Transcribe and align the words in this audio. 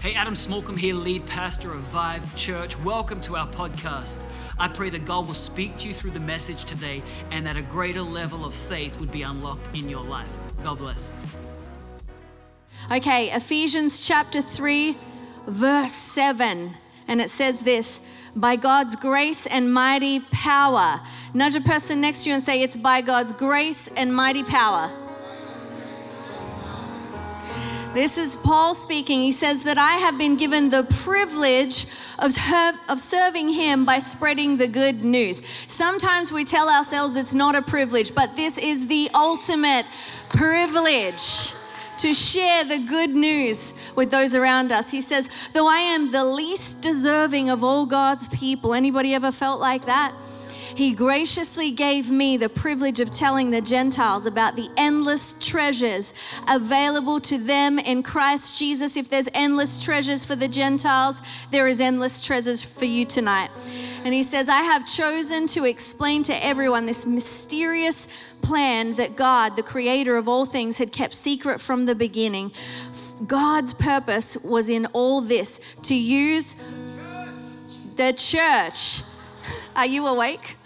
Hey, 0.00 0.14
Adam 0.14 0.32
Smallcombe 0.32 0.78
here, 0.78 0.94
lead 0.94 1.26
pastor 1.26 1.74
of 1.74 1.80
Vive 1.80 2.34
Church. 2.34 2.74
Welcome 2.78 3.20
to 3.20 3.36
our 3.36 3.46
podcast. 3.46 4.24
I 4.58 4.66
pray 4.66 4.88
that 4.88 5.04
God 5.04 5.26
will 5.26 5.34
speak 5.34 5.76
to 5.76 5.88
you 5.88 5.92
through 5.92 6.12
the 6.12 6.20
message 6.20 6.64
today 6.64 7.02
and 7.30 7.46
that 7.46 7.58
a 7.58 7.62
greater 7.62 8.00
level 8.00 8.46
of 8.46 8.54
faith 8.54 8.98
would 8.98 9.12
be 9.12 9.20
unlocked 9.20 9.76
in 9.76 9.90
your 9.90 10.02
life. 10.02 10.38
God 10.62 10.78
bless. 10.78 11.12
Okay, 12.90 13.30
Ephesians 13.30 14.00
chapter 14.00 14.40
3, 14.40 14.96
verse 15.46 15.92
7. 15.92 16.72
And 17.06 17.20
it 17.20 17.28
says 17.28 17.60
this 17.60 18.00
by 18.34 18.56
God's 18.56 18.96
grace 18.96 19.46
and 19.46 19.70
mighty 19.70 20.20
power. 20.20 21.02
Nudge 21.34 21.56
a 21.56 21.60
person 21.60 22.00
next 22.00 22.24
to 22.24 22.30
you 22.30 22.36
and 22.36 22.42
say, 22.42 22.62
It's 22.62 22.74
by 22.74 23.02
God's 23.02 23.34
grace 23.34 23.88
and 23.88 24.16
mighty 24.16 24.44
power. 24.44 24.90
This 27.92 28.18
is 28.18 28.36
Paul 28.36 28.76
speaking. 28.76 29.20
He 29.20 29.32
says 29.32 29.64
that 29.64 29.76
I 29.76 29.94
have 29.94 30.16
been 30.16 30.36
given 30.36 30.70
the 30.70 30.84
privilege 30.84 31.86
of, 32.20 32.32
of 32.88 33.00
serving 33.00 33.48
him 33.48 33.84
by 33.84 33.98
spreading 33.98 34.58
the 34.58 34.68
good 34.68 35.02
news. 35.02 35.42
Sometimes 35.66 36.30
we 36.30 36.44
tell 36.44 36.68
ourselves 36.68 37.16
it's 37.16 37.34
not 37.34 37.56
a 37.56 37.62
privilege, 37.62 38.14
but 38.14 38.36
this 38.36 38.58
is 38.58 38.86
the 38.86 39.10
ultimate 39.12 39.86
privilege 40.28 41.52
to 41.98 42.14
share 42.14 42.62
the 42.64 42.78
good 42.78 43.10
news 43.10 43.74
with 43.96 44.12
those 44.12 44.36
around 44.36 44.70
us. 44.70 44.92
He 44.92 45.00
says, 45.00 45.28
though 45.52 45.66
I 45.66 45.78
am 45.78 46.12
the 46.12 46.24
least 46.24 46.80
deserving 46.80 47.50
of 47.50 47.64
all 47.64 47.86
God's 47.86 48.28
people. 48.28 48.72
Anybody 48.72 49.14
ever 49.14 49.32
felt 49.32 49.60
like 49.60 49.86
that? 49.86 50.14
He 50.80 50.94
graciously 50.94 51.72
gave 51.72 52.10
me 52.10 52.38
the 52.38 52.48
privilege 52.48 53.00
of 53.00 53.10
telling 53.10 53.50
the 53.50 53.60
Gentiles 53.60 54.24
about 54.24 54.56
the 54.56 54.70
endless 54.78 55.34
treasures 55.38 56.14
available 56.48 57.20
to 57.20 57.36
them 57.36 57.78
in 57.78 58.02
Christ 58.02 58.58
Jesus. 58.58 58.96
If 58.96 59.10
there's 59.10 59.28
endless 59.34 59.78
treasures 59.78 60.24
for 60.24 60.34
the 60.34 60.48
Gentiles, 60.48 61.20
there 61.50 61.68
is 61.68 61.82
endless 61.82 62.24
treasures 62.24 62.62
for 62.62 62.86
you 62.86 63.04
tonight. 63.04 63.50
And 64.04 64.14
he 64.14 64.22
says, 64.22 64.48
I 64.48 64.62
have 64.62 64.86
chosen 64.86 65.46
to 65.48 65.66
explain 65.66 66.22
to 66.22 66.42
everyone 66.42 66.86
this 66.86 67.04
mysterious 67.04 68.08
plan 68.40 68.92
that 68.92 69.16
God, 69.16 69.56
the 69.56 69.62
creator 69.62 70.16
of 70.16 70.28
all 70.28 70.46
things, 70.46 70.78
had 70.78 70.92
kept 70.92 71.12
secret 71.12 71.60
from 71.60 71.84
the 71.84 71.94
beginning. 71.94 72.52
God's 73.26 73.74
purpose 73.74 74.38
was 74.38 74.70
in 74.70 74.86
all 74.94 75.20
this 75.20 75.60
to 75.82 75.94
use 75.94 76.56
the 77.96 78.14
church. 78.14 79.02
Are 79.76 79.86
you 79.86 80.06
awake? 80.06 80.56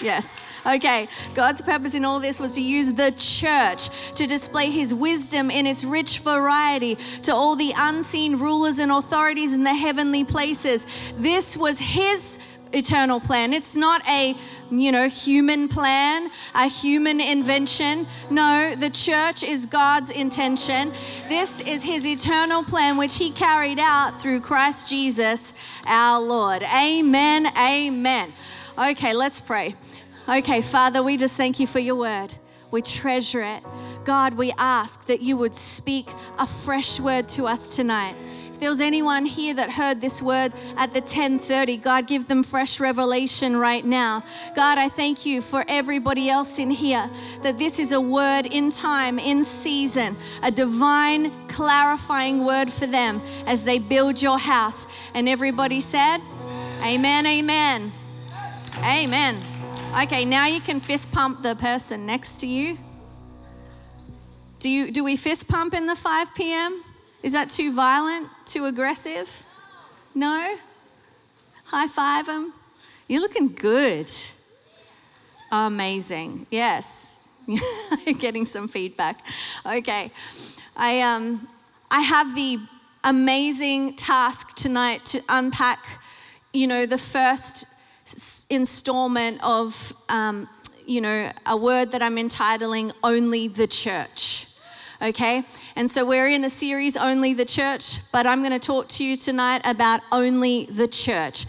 Yes. 0.00 0.40
Okay, 0.66 1.08
God's 1.34 1.62
purpose 1.62 1.94
in 1.94 2.04
all 2.04 2.20
this 2.20 2.40
was 2.40 2.54
to 2.54 2.60
use 2.60 2.92
the 2.92 3.12
church 3.12 3.90
to 4.14 4.26
display 4.26 4.70
his 4.70 4.92
wisdom 4.94 5.50
in 5.50 5.66
its 5.66 5.84
rich 5.84 6.18
variety 6.18 6.96
to 7.22 7.34
all 7.34 7.54
the 7.54 7.72
unseen 7.76 8.38
rulers 8.38 8.78
and 8.78 8.90
authorities 8.90 9.52
in 9.52 9.62
the 9.62 9.74
heavenly 9.74 10.24
places. 10.24 10.86
This 11.16 11.56
was 11.56 11.78
his 11.78 12.38
eternal 12.74 13.20
plan. 13.20 13.52
It's 13.52 13.76
not 13.76 14.06
a, 14.08 14.36
you 14.70 14.92
know, 14.92 15.08
human 15.08 15.68
plan, 15.68 16.30
a 16.54 16.66
human 16.66 17.20
invention. 17.20 18.06
No, 18.30 18.74
the 18.74 18.90
church 18.90 19.42
is 19.42 19.66
God's 19.66 20.10
intention. 20.10 20.92
This 21.28 21.60
is 21.60 21.82
his 21.82 22.06
eternal 22.06 22.64
plan, 22.64 22.96
which 22.96 23.16
he 23.16 23.30
carried 23.30 23.78
out 23.78 24.20
through 24.20 24.40
Christ 24.40 24.88
Jesus 24.88 25.54
our 25.86 26.20
Lord. 26.20 26.62
Amen. 26.62 27.46
Amen. 27.56 28.32
Okay, 28.76 29.14
let's 29.14 29.40
pray. 29.40 29.74
Okay, 30.28 30.60
Father, 30.60 31.02
we 31.02 31.16
just 31.16 31.36
thank 31.36 31.60
you 31.60 31.66
for 31.66 31.78
your 31.78 31.96
word. 31.96 32.34
We 32.70 32.82
treasure 32.82 33.42
it. 33.42 33.62
God, 34.04 34.34
we 34.34 34.52
ask 34.58 35.06
that 35.06 35.22
you 35.22 35.36
would 35.36 35.54
speak 35.54 36.10
a 36.38 36.46
fresh 36.46 36.98
word 36.98 37.28
to 37.30 37.46
us 37.46 37.76
tonight. 37.76 38.16
There 38.64 38.70
was 38.70 38.80
anyone 38.80 39.26
here 39.26 39.52
that 39.52 39.72
heard 39.72 40.00
this 40.00 40.22
word 40.22 40.54
at 40.78 40.94
the 40.94 41.02
10:30, 41.02 41.76
God 41.76 42.06
give 42.06 42.28
them 42.28 42.42
fresh 42.42 42.80
revelation 42.80 43.58
right 43.58 43.84
now. 43.84 44.24
God, 44.56 44.78
I 44.78 44.88
thank 44.88 45.26
you 45.26 45.42
for 45.42 45.66
everybody 45.68 46.30
else 46.30 46.58
in 46.58 46.70
here 46.70 47.10
that 47.42 47.58
this 47.58 47.78
is 47.78 47.92
a 47.92 48.00
word 48.00 48.46
in 48.46 48.70
time, 48.70 49.18
in 49.18 49.44
season, 49.44 50.16
a 50.42 50.50
divine 50.50 51.30
clarifying 51.46 52.46
word 52.46 52.72
for 52.72 52.86
them 52.86 53.20
as 53.46 53.64
they 53.64 53.78
build 53.78 54.22
your 54.22 54.38
house. 54.38 54.86
And 55.12 55.28
everybody 55.28 55.82
said, 55.82 56.22
Amen, 56.82 57.26
amen. 57.26 57.92
Amen. 58.78 59.42
Okay, 60.04 60.24
now 60.24 60.46
you 60.46 60.62
can 60.62 60.80
fist 60.80 61.12
pump 61.12 61.42
the 61.42 61.54
person 61.54 62.06
next 62.06 62.38
to 62.38 62.46
you. 62.46 62.78
Do, 64.58 64.70
you, 64.70 64.90
do 64.90 65.04
we 65.04 65.16
fist 65.16 65.48
pump 65.48 65.74
in 65.74 65.84
the 65.84 65.96
5 65.96 66.34
p.m.? 66.34 66.82
Is 67.24 67.32
that 67.32 67.48
too 67.48 67.72
violent, 67.72 68.28
too 68.44 68.66
aggressive? 68.66 69.46
No? 70.14 70.58
High 71.64 71.88
five 71.88 72.26
them? 72.26 72.52
You're 73.08 73.22
looking 73.22 73.48
good. 73.48 74.10
Amazing. 75.50 76.46
Yes. 76.50 77.16
Getting 78.18 78.44
some 78.44 78.68
feedback. 78.68 79.24
Okay. 79.64 80.12
I, 80.76 81.00
um, 81.00 81.48
I 81.90 82.02
have 82.02 82.34
the 82.34 82.58
amazing 83.02 83.94
task 83.94 84.54
tonight 84.54 85.06
to 85.06 85.22
unpack, 85.30 85.82
you 86.52 86.66
know, 86.66 86.84
the 86.84 86.98
first 86.98 87.64
installment 88.50 89.42
of, 89.42 89.94
um, 90.10 90.46
you 90.86 91.00
know, 91.00 91.32
a 91.46 91.56
word 91.56 91.90
that 91.92 92.02
I'm 92.02 92.18
entitling 92.18 92.92
Only 93.02 93.48
the 93.48 93.66
Church. 93.66 94.46
Okay? 95.02 95.44
And 95.76 95.90
so 95.90 96.04
we're 96.04 96.28
in 96.28 96.44
a 96.44 96.50
series, 96.50 96.96
Only 96.96 97.34
the 97.34 97.44
Church, 97.44 97.98
but 98.12 98.26
I'm 98.26 98.40
going 98.40 98.58
to 98.58 98.64
talk 98.64 98.88
to 98.88 99.04
you 99.04 99.16
tonight 99.16 99.62
about 99.64 100.00
Only 100.12 100.66
the 100.66 100.88
Church. 100.88 101.46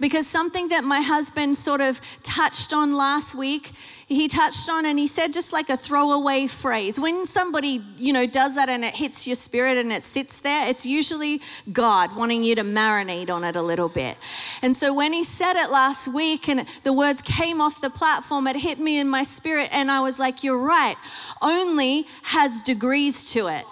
Because 0.00 0.26
something 0.26 0.68
that 0.68 0.84
my 0.84 1.00
husband 1.00 1.56
sort 1.56 1.80
of 1.80 2.00
touched 2.22 2.72
on 2.72 2.92
last 2.92 3.34
week 3.34 3.72
he 4.06 4.28
touched 4.28 4.68
on 4.68 4.84
and 4.84 4.98
he 4.98 5.06
said 5.06 5.32
just 5.32 5.52
like 5.52 5.70
a 5.70 5.76
throwaway 5.76 6.46
phrase. 6.46 7.00
When 7.00 7.24
somebody, 7.24 7.82
you 7.96 8.12
know, 8.12 8.26
does 8.26 8.54
that 8.54 8.68
and 8.68 8.84
it 8.84 8.96
hits 8.96 9.26
your 9.26 9.36
spirit 9.36 9.78
and 9.78 9.90
it 9.92 10.02
sits 10.02 10.40
there, 10.40 10.68
it's 10.68 10.84
usually 10.84 11.40
God 11.72 12.14
wanting 12.14 12.44
you 12.44 12.54
to 12.54 12.62
marinate 12.62 13.30
on 13.30 13.44
it 13.44 13.56
a 13.56 13.62
little 13.62 13.88
bit. 13.88 14.18
And 14.60 14.76
so 14.76 14.92
when 14.92 15.12
he 15.12 15.24
said 15.24 15.54
it 15.54 15.70
last 15.70 16.08
week 16.08 16.48
and 16.48 16.66
the 16.82 16.92
words 16.92 17.22
came 17.22 17.60
off 17.60 17.80
the 17.80 17.90
platform, 17.90 18.46
it 18.46 18.56
hit 18.56 18.78
me 18.78 18.98
in 18.98 19.08
my 19.08 19.22
spirit 19.22 19.70
and 19.72 19.90
I 19.90 20.00
was 20.00 20.18
like, 20.18 20.44
you're 20.44 20.58
right. 20.58 20.96
Only 21.40 22.06
has 22.24 22.60
degrees 22.60 23.32
to 23.32 23.46
it. 23.46 23.64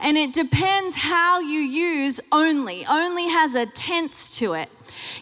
And 0.00 0.16
it 0.16 0.32
depends 0.32 0.96
how 0.96 1.40
you 1.40 1.60
use 1.60 2.20
only. 2.32 2.86
Only 2.86 3.28
has 3.28 3.54
a 3.54 3.66
tense 3.66 4.36
to 4.38 4.54
it. 4.54 4.68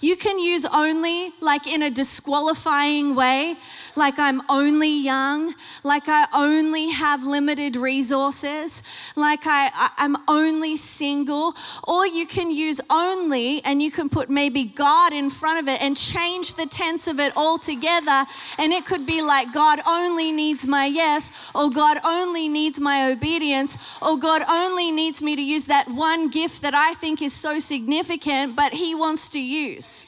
You 0.00 0.16
can 0.16 0.38
use 0.38 0.64
only 0.66 1.32
like 1.40 1.66
in 1.66 1.82
a 1.82 1.90
disqualifying 1.90 3.14
way, 3.14 3.56
like 3.96 4.18
I'm 4.18 4.42
only 4.48 4.88
young, 4.88 5.54
like 5.82 6.08
I 6.08 6.26
only 6.34 6.88
have 6.90 7.24
limited 7.24 7.76
resources, 7.76 8.82
like 9.16 9.46
I, 9.46 9.70
I, 9.74 10.04
am 10.04 10.16
only 10.28 10.76
single, 10.76 11.54
or 11.86 12.06
you 12.06 12.26
can 12.26 12.50
use 12.50 12.80
only 12.90 13.62
and 13.64 13.82
you 13.82 13.90
can 13.90 14.08
put 14.08 14.30
maybe 14.30 14.64
God 14.64 15.12
in 15.12 15.30
front 15.30 15.60
of 15.60 15.68
it 15.68 15.80
and 15.82 15.96
change 15.96 16.54
the 16.54 16.66
tense 16.66 17.06
of 17.06 17.20
it 17.20 17.36
altogether. 17.36 18.26
And 18.58 18.72
it 18.72 18.84
could 18.84 19.06
be 19.06 19.22
like 19.22 19.52
God 19.52 19.80
only 19.86 20.32
needs 20.32 20.66
my 20.66 20.86
yes, 20.86 21.32
or 21.54 21.70
God 21.70 21.98
only 22.04 22.48
needs 22.48 22.80
my 22.80 23.10
obedience, 23.10 23.78
or 24.02 24.18
God 24.18 24.42
only 24.48 24.90
needs 24.90 25.22
me 25.22 25.36
to 25.36 25.42
use 25.42 25.66
that 25.66 25.88
one 25.88 26.28
gift 26.28 26.62
that 26.62 26.74
I 26.74 26.94
think 26.94 27.22
is 27.22 27.32
so 27.32 27.58
significant, 27.58 28.56
but 28.56 28.72
He 28.72 28.94
wants 28.94 29.30
to 29.30 29.40
use. 29.40 30.06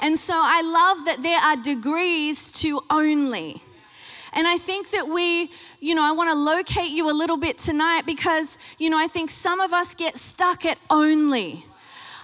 And 0.00 0.18
so 0.18 0.34
I 0.36 0.62
love 0.62 1.04
that 1.06 1.22
there 1.22 1.40
are 1.40 1.56
degrees 1.56 2.50
to 2.52 2.82
only. 2.90 3.62
And 4.32 4.46
I 4.46 4.58
think 4.58 4.90
that 4.90 5.08
we, 5.08 5.50
you 5.80 5.94
know, 5.94 6.04
I 6.04 6.12
want 6.12 6.28
to 6.30 6.34
locate 6.34 6.90
you 6.90 7.10
a 7.10 7.16
little 7.16 7.38
bit 7.38 7.56
tonight 7.56 8.02
because, 8.04 8.58
you 8.78 8.90
know, 8.90 8.98
I 8.98 9.06
think 9.06 9.30
some 9.30 9.60
of 9.60 9.72
us 9.72 9.94
get 9.94 10.16
stuck 10.18 10.66
at 10.66 10.78
only. 10.90 11.64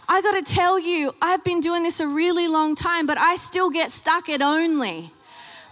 I 0.08 0.20
got 0.20 0.32
to 0.32 0.54
tell 0.54 0.78
you, 0.78 1.14
I've 1.22 1.42
been 1.42 1.60
doing 1.60 1.82
this 1.82 2.00
a 2.00 2.06
really 2.06 2.48
long 2.48 2.74
time, 2.74 3.06
but 3.06 3.16
I 3.16 3.36
still 3.36 3.70
get 3.70 3.90
stuck 3.90 4.28
at 4.28 4.42
only. 4.42 5.10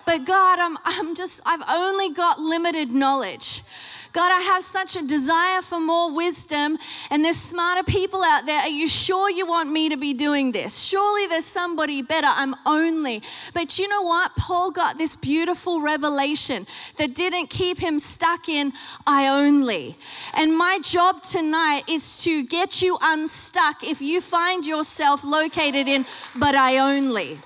But 0.06 0.24
God, 0.24 0.58
I'm, 0.58 0.78
I'm 0.84 1.14
just, 1.14 1.42
I've 1.44 1.62
only 1.68 2.10
got 2.10 2.38
limited 2.38 2.90
knowledge. 2.90 3.62
God, 4.12 4.32
I 4.32 4.40
have 4.40 4.62
such 4.62 4.96
a 4.96 5.02
desire 5.02 5.62
for 5.62 5.78
more 5.78 6.12
wisdom, 6.12 6.78
and 7.10 7.24
there's 7.24 7.36
smarter 7.36 7.84
people 7.84 8.24
out 8.24 8.44
there. 8.44 8.60
Are 8.60 8.68
you 8.68 8.88
sure 8.88 9.30
you 9.30 9.46
want 9.46 9.70
me 9.70 9.88
to 9.88 9.96
be 9.96 10.12
doing 10.14 10.50
this? 10.52 10.78
Surely 10.82 11.28
there's 11.28 11.44
somebody 11.44 12.02
better. 12.02 12.26
I'm 12.28 12.56
only. 12.66 13.22
But 13.54 13.78
you 13.78 13.86
know 13.88 14.02
what? 14.02 14.34
Paul 14.36 14.72
got 14.72 14.98
this 14.98 15.14
beautiful 15.14 15.80
revelation 15.80 16.66
that 16.96 17.14
didn't 17.14 17.50
keep 17.50 17.78
him 17.78 17.98
stuck 17.98 18.48
in 18.48 18.72
I 19.06 19.28
only. 19.28 19.96
And 20.34 20.56
my 20.56 20.80
job 20.80 21.22
tonight 21.22 21.84
is 21.88 22.22
to 22.24 22.42
get 22.42 22.82
you 22.82 22.98
unstuck 23.00 23.84
if 23.84 24.00
you 24.00 24.20
find 24.20 24.66
yourself 24.66 25.22
located 25.22 25.86
in 25.86 26.04
but 26.34 26.54
I 26.54 26.78
only. 26.78 27.38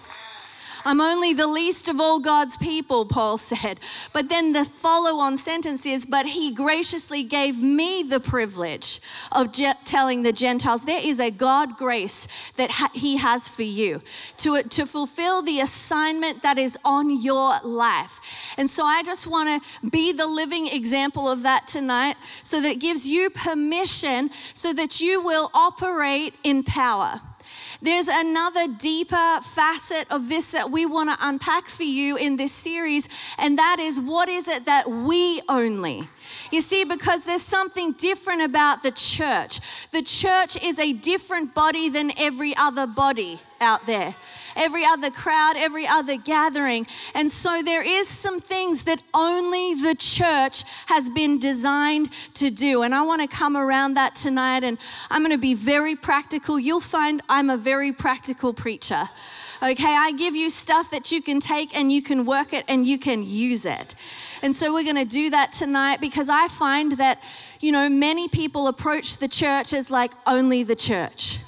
I'm 0.85 1.01
only 1.01 1.33
the 1.33 1.47
least 1.47 1.89
of 1.89 2.01
all 2.01 2.21
God's 2.21 2.57
people, 2.57 3.07
Paul 3.07 3.39
said. 3.39 3.81
But 4.13 4.29
then 4.29 4.53
the 4.53 4.65
follow 4.65 5.19
on 5.19 5.37
sentence 5.37 5.87
is, 5.87 6.05
But 6.05 6.27
he 6.27 6.53
graciously 6.53 7.23
gave 7.23 7.61
me 7.61 8.03
the 8.03 8.21
privilege 8.21 9.01
of 9.33 9.53
telling 9.85 10.23
the 10.23 10.33
Gentiles 10.33 10.85
there 10.85 11.01
is 11.03 11.19
a 11.19 11.31
God 11.31 11.77
grace 11.77 12.29
that 12.57 12.73
ha- 12.73 12.91
he 12.93 13.17
has 13.17 13.49
for 13.49 13.63
you 13.63 14.03
to, 14.39 14.63
to 14.63 14.87
fulfill 14.87 15.43
the 15.43 15.61
assignment 15.61 16.43
that 16.43 16.59
is 16.59 16.79
on 16.85 17.11
your 17.11 17.59
life. 17.65 18.21
And 18.57 18.69
so 18.69 18.85
I 18.85 19.03
just 19.03 19.27
want 19.27 19.63
to 19.63 19.91
be 19.91 20.13
the 20.13 20.27
living 20.27 20.67
example 20.67 21.29
of 21.31 21.43
that 21.43 21.67
tonight 21.67 22.17
so 22.43 22.61
that 22.61 22.73
it 22.73 22.81
gives 22.81 23.09
you 23.09 23.31
permission 23.31 24.31
so 24.53 24.73
that 24.73 25.01
you 25.01 25.23
will 25.23 25.51
operate 25.55 26.35
in 26.43 26.63
power. 26.63 27.21
There's 27.83 28.09
another 28.09 28.69
deeper 28.69 29.41
facet 29.43 30.07
of 30.11 30.29
this 30.29 30.51
that 30.53 30.71
we 30.71 30.87
want 30.87 31.11
to 31.11 31.17
unpack 31.21 31.69
for 31.69 31.83
you 31.83 32.17
in 32.17 32.37
this 32.37 32.53
series, 32.53 33.09
and 33.39 33.59
that 33.59 33.79
is 33.79 34.01
what 34.01 34.29
is 34.29 34.49
it 34.49 34.65
that 34.65 34.91
we 34.91 35.43
only? 35.49 36.09
You 36.51 36.61
see, 36.61 36.85
because 36.85 37.25
there's 37.25 37.43
something 37.43 37.93
different 37.93 38.43
about 38.43 38.83
the 38.83 38.91
church. 38.91 39.61
The 39.91 40.03
church 40.03 40.63
is 40.63 40.79
a 40.79 40.93
different 40.93 41.55
body 41.55 41.89
than 41.89 42.13
every 42.19 42.57
other 42.57 42.87
body 42.87 43.41
out 43.61 43.87
there, 43.87 44.15
every 44.57 44.85
other 44.85 45.11
crowd, 45.11 45.55
every 45.57 45.87
other 45.87 46.17
gathering. 46.17 46.87
And 47.15 47.31
so 47.31 47.63
there 47.63 47.83
is 47.83 48.09
some 48.09 48.39
things 48.39 48.85
that 48.85 49.03
only 49.13 49.75
the 49.75 49.95
church 49.95 50.65
has 50.87 51.11
been 51.11 51.39
designed 51.39 52.11
to 52.35 52.51
do. 52.51 52.83
And 52.83 52.95
I 52.95 53.03
want 53.03 53.23
to 53.23 53.37
come 53.37 53.57
around 53.57 53.95
that 53.95 54.15
tonight 54.15 54.65
and 54.65 54.79
I'm 55.11 55.23
going 55.23 55.33
to 55.33 55.39
be 55.39 55.55
very 55.55 55.97
practical. 55.97 56.59
You'll 56.59 56.81
find 56.81 57.23
I'm 57.29 57.51
a 57.51 57.57
very 57.57 57.93
practical 57.93 58.53
preacher. 58.53 59.09
Okay, 59.63 59.97
I 59.97 60.13
give 60.13 60.37
you 60.37 60.51
stuff 60.51 60.91
that 60.91 61.11
you 61.11 61.23
can 61.23 61.41
take 61.41 61.75
and 61.75 61.91
you 61.91 62.03
can 62.03 62.27
work 62.27 62.53
it 62.53 62.65
and 62.69 62.87
you 62.87 62.99
can 62.99 63.23
use 63.23 63.65
it. 63.65 63.95
And 64.43 64.55
so 64.55 64.73
we're 64.73 64.85
going 64.85 64.97
to 64.97 65.05
do 65.07 65.31
that 65.31 65.53
tonight 65.53 66.01
because 66.01 66.29
I 66.29 66.49
find 66.49 66.93
that, 66.99 67.23
you 67.61 67.73
know, 67.73 67.89
many 67.89 68.29
people 68.29 68.67
approach 68.67 69.19
the 69.19 69.29
church 69.29 69.73
as 69.73 69.91
like 69.91 70.13
only 70.27 70.65
the 70.65 70.77
church. 70.77 71.39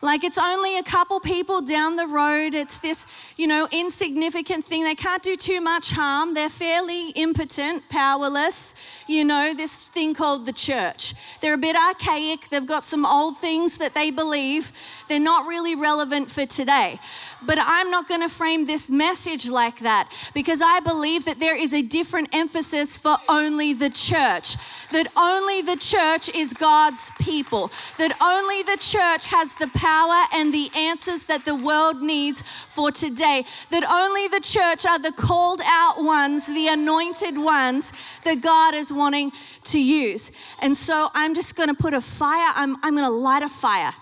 Like 0.00 0.22
it's 0.22 0.38
only 0.38 0.78
a 0.78 0.82
couple 0.82 1.18
people 1.20 1.60
down 1.60 1.96
the 1.96 2.06
road. 2.06 2.54
It's 2.54 2.78
this, 2.78 3.06
you 3.36 3.46
know, 3.46 3.68
insignificant 3.72 4.64
thing. 4.64 4.84
They 4.84 4.94
can't 4.94 5.22
do 5.22 5.34
too 5.34 5.60
much 5.60 5.90
harm. 5.90 6.34
They're 6.34 6.48
fairly 6.48 7.10
impotent, 7.10 7.88
powerless. 7.88 8.74
You 9.08 9.24
know, 9.24 9.54
this 9.54 9.88
thing 9.88 10.14
called 10.14 10.46
the 10.46 10.52
church. 10.52 11.14
They're 11.40 11.54
a 11.54 11.58
bit 11.58 11.76
archaic. 11.76 12.48
They've 12.48 12.64
got 12.64 12.84
some 12.84 13.04
old 13.04 13.38
things 13.38 13.78
that 13.78 13.94
they 13.94 14.10
believe. 14.10 14.72
They're 15.08 15.18
not 15.18 15.46
really 15.46 15.74
relevant 15.74 16.30
for 16.30 16.46
today. 16.46 17.00
But 17.42 17.58
I'm 17.60 17.90
not 17.90 18.08
going 18.08 18.22
to 18.22 18.28
frame 18.28 18.66
this 18.66 18.90
message 18.90 19.48
like 19.48 19.80
that 19.80 20.10
because 20.32 20.62
I 20.62 20.80
believe 20.80 21.24
that 21.24 21.40
there 21.40 21.56
is 21.56 21.74
a 21.74 21.82
different 21.82 22.28
emphasis 22.32 22.96
for 22.96 23.16
only 23.28 23.72
the 23.72 23.90
church. 23.90 24.56
That 24.92 25.08
only 25.16 25.60
the 25.62 25.76
church 25.76 26.28
is 26.34 26.52
God's 26.52 27.10
people. 27.18 27.72
That 27.96 28.16
only 28.22 28.62
the 28.62 28.78
church 28.80 29.26
has 29.26 29.54
the 29.54 29.66
power 29.68 29.87
power 29.88 30.24
and 30.34 30.52
the 30.52 30.70
answers 30.76 31.24
that 31.26 31.44
the 31.44 31.54
world 31.54 32.02
needs 32.02 32.42
for 32.68 32.90
today. 32.90 33.44
That 33.70 33.84
only 33.84 34.28
the 34.28 34.40
church 34.40 34.84
are 34.84 34.98
the 34.98 35.12
called 35.12 35.62
out 35.64 36.04
ones, 36.04 36.46
the 36.46 36.68
anointed 36.68 37.38
ones 37.38 37.92
that 38.24 38.40
God 38.40 38.74
is 38.74 38.92
wanting 38.92 39.32
to 39.64 39.78
use. 39.80 40.30
And 40.60 40.76
so 40.76 41.10
I'm 41.14 41.34
just 41.34 41.56
going 41.56 41.70
to 41.70 41.74
put 41.74 41.94
a 41.94 42.00
fire, 42.00 42.52
I'm, 42.54 42.76
I'm 42.82 42.94
going 42.96 43.06
to 43.06 43.18
light 43.28 43.42
a 43.42 43.48
fire 43.48 43.94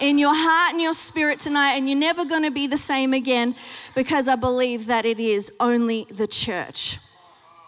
in 0.00 0.18
your 0.18 0.34
heart 0.34 0.72
and 0.72 0.80
your 0.80 0.94
spirit 0.94 1.38
tonight, 1.38 1.74
and 1.76 1.88
you're 1.88 1.98
never 1.98 2.24
going 2.24 2.42
to 2.42 2.50
be 2.50 2.66
the 2.66 2.76
same 2.76 3.12
again 3.12 3.54
because 3.94 4.28
I 4.28 4.36
believe 4.36 4.86
that 4.86 5.04
it 5.04 5.20
is 5.20 5.52
only 5.60 6.06
the 6.10 6.26
church. 6.26 6.98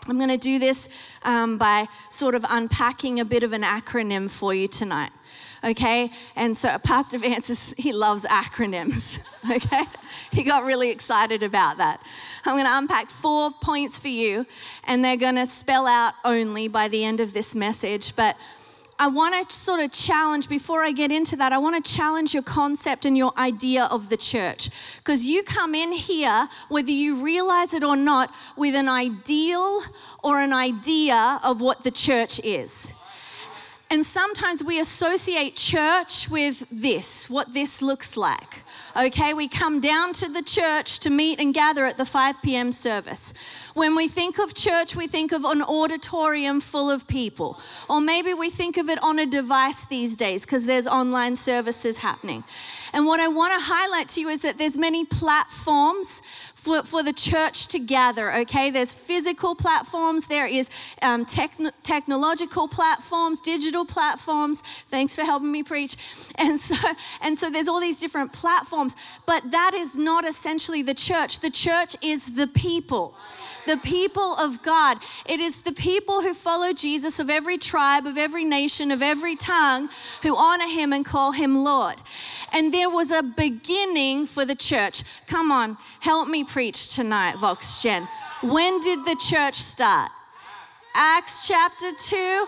I'm 0.06 0.17
going 0.17 0.31
to 0.31 0.38
do 0.38 0.59
this 0.59 0.88
um, 1.23 1.59
by 1.59 1.87
sort 2.09 2.35
of 2.35 2.44
unpacking 2.49 3.21
a 3.21 3.26
bit 3.26 3.43
of 3.43 3.53
an 3.53 3.62
acronym 3.62 4.31
for 4.31 4.55
you 4.55 4.69
tonight 4.69 5.12
okay? 5.62 6.10
And 6.37 6.56
so 6.56 6.78
Pastor 6.78 7.19
Vance, 7.19 7.75
he 7.76 7.93
loves 7.93 8.25
acronyms, 8.25 9.20
okay? 9.50 9.84
He 10.31 10.43
got 10.43 10.64
really 10.64 10.90
excited 10.90 11.43
about 11.43 11.78
that. 11.78 12.02
I'm 12.44 12.56
gonna 12.56 12.70
unpack 12.72 13.08
four 13.08 13.50
points 13.50 14.00
for 14.00 14.08
you, 14.08 14.46
and 14.84 15.05
they're 15.05 15.16
gonna 15.16 15.46
spell 15.46 15.87
out 15.87 16.14
only 16.25 16.69
by 16.69 16.88
the 16.88 17.05
end 17.05 17.20
of 17.20 17.32
this 17.32 17.55
message, 17.55 18.14
but 18.16 18.37
I 19.00 19.06
want 19.06 19.49
to 19.49 19.55
sort 19.55 19.78
of 19.78 19.93
challenge, 19.93 20.49
before 20.49 20.82
I 20.82 20.90
get 20.90 21.12
into 21.12 21.37
that, 21.37 21.52
I 21.52 21.58
want 21.58 21.84
to 21.84 21.93
challenge 21.93 22.34
your 22.34 22.43
concept 22.43 23.04
and 23.04 23.16
your 23.16 23.32
idea 23.38 23.84
of 23.84 24.08
the 24.08 24.16
church. 24.16 24.70
Because 24.96 25.25
you 25.25 25.44
come 25.44 25.76
in 25.76 25.93
here, 25.93 26.49
whether 26.69 26.90
you 26.90 27.22
realize 27.22 27.75
it 27.75 27.84
or 27.84 27.94
not, 27.94 28.34
with 28.56 28.75
an 28.75 28.88
ideal 28.88 29.82
or 30.25 30.40
an 30.40 30.52
idea 30.52 31.38
of 31.44 31.61
what 31.61 31.84
the 31.84 31.93
church 31.93 32.40
is. 32.43 32.93
And 33.90 34.05
sometimes 34.05 34.62
we 34.62 34.79
associate 34.79 35.56
church 35.56 36.29
with 36.29 36.67
this, 36.70 37.31
what 37.31 37.55
this 37.55 37.81
looks 37.81 38.19
like. 38.19 38.62
Okay, 38.94 39.32
we 39.32 39.49
come 39.49 39.81
down 39.81 40.12
to 40.14 40.29
the 40.29 40.43
church 40.43 40.99
to 41.00 41.11
meet 41.11 41.40
and 41.40 41.55
gather 41.55 41.87
at 41.87 41.96
the 41.96 42.05
5 42.05 42.43
p.m. 42.43 42.70
service. 42.70 43.32
When 43.73 43.96
we 43.96 44.06
think 44.06 44.38
of 44.38 44.52
church, 44.52 44.94
we 44.94 45.06
think 45.06 45.32
of 45.32 45.44
an 45.44 45.62
auditorium 45.62 46.61
full 46.61 46.90
of 46.90 47.08
people. 47.08 47.58
Or 47.88 47.99
maybe 47.99 48.35
we 48.35 48.50
think 48.50 48.76
of 48.76 48.90
it 48.90 49.02
on 49.02 49.19
a 49.19 49.25
device 49.25 49.87
these 49.87 50.17
days 50.17 50.44
because 50.44 50.67
there's 50.67 50.87
online 50.87 51.35
services 51.35 51.99
happening. 51.99 52.44
And 52.93 53.06
what 53.06 53.20
I 53.20 53.29
want 53.29 53.58
to 53.58 53.64
highlight 53.64 54.08
to 54.11 54.20
you 54.20 54.29
is 54.29 54.43
that 54.43 54.58
there's 54.58 54.76
many 54.76 55.05
platforms 55.05 56.23
for, 56.55 56.82
for 56.82 57.02
the 57.02 57.12
church 57.12 57.69
to 57.69 57.79
gather, 57.79 58.35
okay? 58.38 58.70
There's 58.70 58.93
physical 58.93 59.55
platforms, 59.55 60.26
there 60.26 60.46
is 60.46 60.69
um, 61.02 61.25
techn- 61.25 61.73
technological 61.82 62.69
platforms, 62.69 63.40
digital 63.40 63.85
platforms. 63.85 64.62
Thanks 64.88 65.14
for 65.14 65.23
helping 65.23 65.52
me 65.52 65.62
preach. 65.62 65.96
And 66.38 66.56
so, 66.56 66.76
and 67.20 67.37
so 67.37 67.50
there's 67.50 67.67
all 67.67 67.81
these 67.81 67.99
different 67.99 68.32
platforms, 68.32 68.94
but 69.26 69.50
that 69.50 69.75
is 69.75 69.96
not 69.96 70.25
essentially 70.25 70.82
the 70.82 70.94
church. 70.94 71.40
The 71.40 71.50
church 71.50 71.96
is 72.00 72.37
the 72.37 72.46
people 72.46 73.17
the 73.69 73.76
people 73.76 74.35
of 74.38 74.62
God. 74.62 74.99
It 75.26 75.40
is 75.40 75.61
the 75.61 75.73
people 75.73 76.23
who 76.23 76.32
follow 76.32 76.73
Jesus 76.73 77.20
of 77.20 77.29
every 77.29 77.58
tribe, 77.58 78.06
of 78.06 78.17
every 78.17 78.44
nation, 78.44 78.90
of 78.90 79.02
every 79.02 79.37
tongue, 79.37 79.90
who 80.23 80.35
honor 80.37 80.67
him 80.67 80.90
and 80.93 81.05
call 81.05 81.32
him 81.32 81.62
Lord. 81.62 81.96
And 82.50 82.73
there 82.78 82.88
was 82.88 83.10
a 83.10 83.25
beginning 83.25 84.25
for 84.25 84.44
the 84.44 84.54
church. 84.54 85.02
Come 85.26 85.50
on, 85.50 85.76
help 85.98 86.28
me 86.28 86.44
preach 86.44 86.94
tonight, 86.94 87.36
Vox 87.36 87.82
Gen. 87.82 88.06
When 88.40 88.78
did 88.78 89.04
the 89.04 89.16
church 89.16 89.56
start? 89.56 90.12
Acts 90.94 91.48
chapter 91.48 91.90
2 91.92 92.46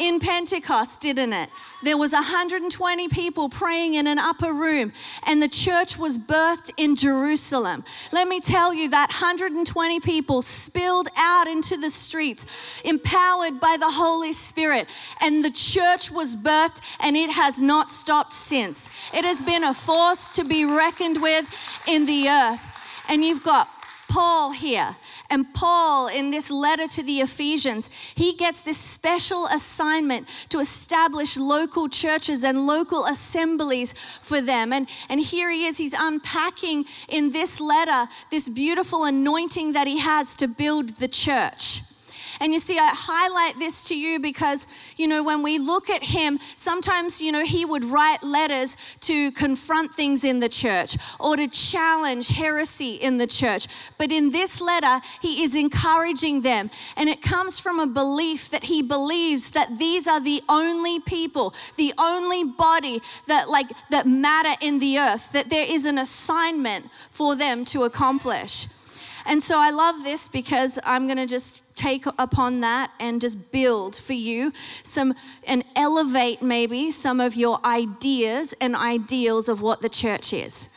in 0.00 0.18
Pentecost, 0.18 1.02
didn't 1.02 1.34
it? 1.34 1.50
There 1.82 1.98
was 1.98 2.12
120 2.12 3.08
people 3.08 3.50
praying 3.50 3.94
in 3.94 4.06
an 4.06 4.18
upper 4.18 4.52
room 4.52 4.92
and 5.24 5.42
the 5.42 5.48
church 5.48 5.98
was 5.98 6.18
birthed 6.18 6.70
in 6.78 6.96
Jerusalem. 6.96 7.84
Let 8.10 8.26
me 8.26 8.40
tell 8.40 8.72
you 8.72 8.88
that 8.88 9.10
120 9.10 10.00
people 10.00 10.40
spilled 10.40 11.08
out 11.16 11.46
into 11.46 11.76
the 11.76 11.90
streets 11.90 12.46
empowered 12.82 13.60
by 13.60 13.76
the 13.78 13.90
Holy 13.90 14.32
Spirit 14.32 14.88
and 15.20 15.44
the 15.44 15.50
church 15.50 16.10
was 16.10 16.34
birthed 16.34 16.80
and 16.98 17.14
it 17.14 17.30
has 17.30 17.60
not 17.60 17.88
stopped 17.88 18.32
since. 18.32 18.88
It 19.12 19.24
has 19.24 19.42
been 19.42 19.62
a 19.62 19.74
force 19.74 20.30
to 20.32 20.44
be 20.44 20.64
reckoned 20.64 21.20
with 21.20 21.46
in 21.86 22.06
the 22.06 22.28
earth. 22.28 22.66
And 23.06 23.24
you've 23.24 23.42
got 23.42 23.79
Paul 24.10 24.50
here. 24.50 24.96
And 25.30 25.54
Paul, 25.54 26.08
in 26.08 26.30
this 26.30 26.50
letter 26.50 26.88
to 26.88 27.02
the 27.02 27.20
Ephesians, 27.20 27.88
he 28.14 28.34
gets 28.34 28.64
this 28.64 28.76
special 28.76 29.46
assignment 29.46 30.28
to 30.48 30.58
establish 30.58 31.36
local 31.36 31.88
churches 31.88 32.42
and 32.42 32.66
local 32.66 33.06
assemblies 33.06 33.94
for 34.20 34.40
them. 34.40 34.72
And, 34.72 34.88
and 35.08 35.20
here 35.20 35.50
he 35.50 35.64
is, 35.64 35.78
he's 35.78 35.94
unpacking 35.96 36.86
in 37.08 37.30
this 37.30 37.60
letter 37.60 38.10
this 38.30 38.48
beautiful 38.48 39.04
anointing 39.04 39.72
that 39.72 39.86
he 39.86 39.98
has 39.98 40.34
to 40.36 40.48
build 40.48 40.88
the 40.98 41.08
church. 41.08 41.82
And 42.40 42.54
you 42.54 42.58
see, 42.58 42.78
I 42.78 42.90
highlight 42.94 43.58
this 43.58 43.84
to 43.84 43.98
you 43.98 44.18
because, 44.18 44.66
you 44.96 45.06
know, 45.06 45.22
when 45.22 45.42
we 45.42 45.58
look 45.58 45.90
at 45.90 46.02
him, 46.02 46.38
sometimes, 46.56 47.20
you 47.20 47.30
know, 47.30 47.44
he 47.44 47.66
would 47.66 47.84
write 47.84 48.22
letters 48.22 48.78
to 49.00 49.30
confront 49.32 49.94
things 49.94 50.24
in 50.24 50.40
the 50.40 50.48
church 50.48 50.96
or 51.18 51.36
to 51.36 51.46
challenge 51.46 52.28
heresy 52.28 52.94
in 52.94 53.18
the 53.18 53.26
church. 53.26 53.66
But 53.98 54.10
in 54.10 54.30
this 54.30 54.60
letter, 54.60 55.00
he 55.20 55.42
is 55.42 55.54
encouraging 55.54 56.40
them. 56.40 56.70
And 56.96 57.10
it 57.10 57.20
comes 57.20 57.58
from 57.58 57.78
a 57.78 57.86
belief 57.86 58.48
that 58.48 58.64
he 58.64 58.80
believes 58.80 59.50
that 59.50 59.78
these 59.78 60.08
are 60.08 60.20
the 60.20 60.42
only 60.48 60.98
people, 60.98 61.54
the 61.76 61.92
only 61.98 62.42
body 62.44 63.02
that, 63.26 63.50
like, 63.50 63.70
that 63.90 64.06
matter 64.06 64.56
in 64.62 64.78
the 64.78 64.98
earth, 64.98 65.32
that 65.32 65.50
there 65.50 65.66
is 65.68 65.84
an 65.84 65.98
assignment 65.98 66.86
for 67.10 67.36
them 67.36 67.66
to 67.66 67.84
accomplish. 67.84 68.66
And 69.26 69.42
so 69.42 69.58
I 69.58 69.70
love 69.70 70.02
this 70.02 70.28
because 70.28 70.78
I'm 70.84 71.06
going 71.06 71.18
to 71.18 71.26
just 71.26 71.62
take 71.74 72.04
upon 72.18 72.60
that 72.60 72.90
and 73.00 73.20
just 73.20 73.50
build 73.50 73.96
for 73.96 74.12
you 74.12 74.52
some 74.82 75.14
and 75.46 75.64
elevate 75.76 76.42
maybe 76.42 76.90
some 76.90 77.20
of 77.20 77.34
your 77.34 77.64
ideas 77.64 78.54
and 78.60 78.76
ideals 78.76 79.48
of 79.48 79.62
what 79.62 79.80
the 79.80 79.88
church 79.88 80.32
is. 80.32 80.68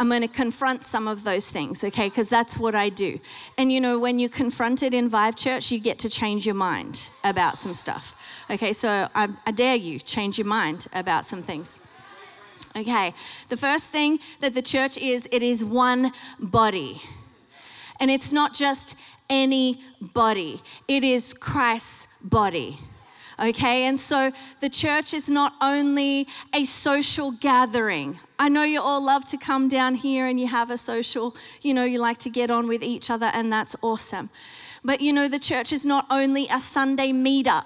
I'm 0.00 0.08
going 0.08 0.22
to 0.22 0.28
confront 0.28 0.82
some 0.82 1.06
of 1.06 1.24
those 1.24 1.50
things, 1.50 1.84
okay? 1.84 2.08
Because 2.08 2.30
that's 2.30 2.58
what 2.58 2.74
I 2.74 2.88
do. 2.88 3.20
And 3.58 3.70
you 3.70 3.82
know, 3.82 3.98
when 3.98 4.18
you 4.18 4.30
confront 4.30 4.82
it 4.82 4.94
in 4.94 5.10
Vive 5.10 5.36
Church, 5.36 5.70
you 5.70 5.78
get 5.78 5.98
to 5.98 6.08
change 6.08 6.46
your 6.46 6.54
mind 6.54 7.10
about 7.22 7.58
some 7.58 7.74
stuff. 7.74 8.16
Okay, 8.50 8.72
so 8.72 9.08
I, 9.14 9.28
I 9.44 9.50
dare 9.50 9.76
you, 9.76 9.98
change 10.00 10.38
your 10.38 10.46
mind 10.46 10.86
about 10.94 11.26
some 11.26 11.42
things. 11.42 11.80
Okay, 12.74 13.12
the 13.50 13.58
first 13.58 13.90
thing 13.90 14.20
that 14.40 14.54
the 14.54 14.62
church 14.62 14.96
is, 14.96 15.28
it 15.30 15.42
is 15.42 15.62
one 15.62 16.12
body. 16.38 17.02
And 18.00 18.10
it's 18.10 18.32
not 18.32 18.54
just 18.54 18.96
any 19.28 19.78
body, 20.00 20.62
it 20.88 21.04
is 21.04 21.34
Christ's 21.34 22.08
body. 22.20 22.78
Okay, 23.38 23.84
and 23.84 23.98
so 23.98 24.32
the 24.60 24.68
church 24.68 25.14
is 25.14 25.30
not 25.30 25.54
only 25.62 26.26
a 26.52 26.64
social 26.66 27.30
gathering. 27.30 28.18
I 28.38 28.50
know 28.50 28.64
you 28.64 28.82
all 28.82 29.02
love 29.02 29.24
to 29.30 29.38
come 29.38 29.66
down 29.66 29.94
here 29.94 30.26
and 30.26 30.38
you 30.38 30.46
have 30.46 30.70
a 30.70 30.76
social, 30.76 31.34
you 31.62 31.72
know, 31.72 31.84
you 31.84 31.98
like 31.98 32.18
to 32.18 32.30
get 32.30 32.50
on 32.50 32.68
with 32.68 32.82
each 32.82 33.08
other, 33.08 33.30
and 33.32 33.50
that's 33.50 33.74
awesome. 33.80 34.28
But 34.84 35.00
you 35.00 35.12
know, 35.12 35.26
the 35.26 35.38
church 35.38 35.72
is 35.72 35.86
not 35.86 36.06
only 36.10 36.48
a 36.50 36.60
Sunday 36.60 37.12
meetup. 37.12 37.64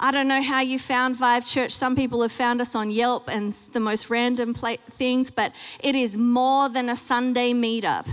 I 0.00 0.12
don't 0.12 0.28
know 0.28 0.42
how 0.42 0.60
you 0.60 0.78
found 0.78 1.16
Vive 1.16 1.44
Church. 1.44 1.72
Some 1.72 1.96
people 1.96 2.22
have 2.22 2.30
found 2.30 2.60
us 2.60 2.76
on 2.76 2.88
Yelp 2.92 3.28
and 3.28 3.52
the 3.72 3.80
most 3.80 4.08
random 4.08 4.54
things, 4.54 5.32
but 5.32 5.52
it 5.80 5.96
is 5.96 6.16
more 6.16 6.68
than 6.68 6.88
a 6.88 6.94
Sunday 6.94 7.52
meetup. 7.52 8.06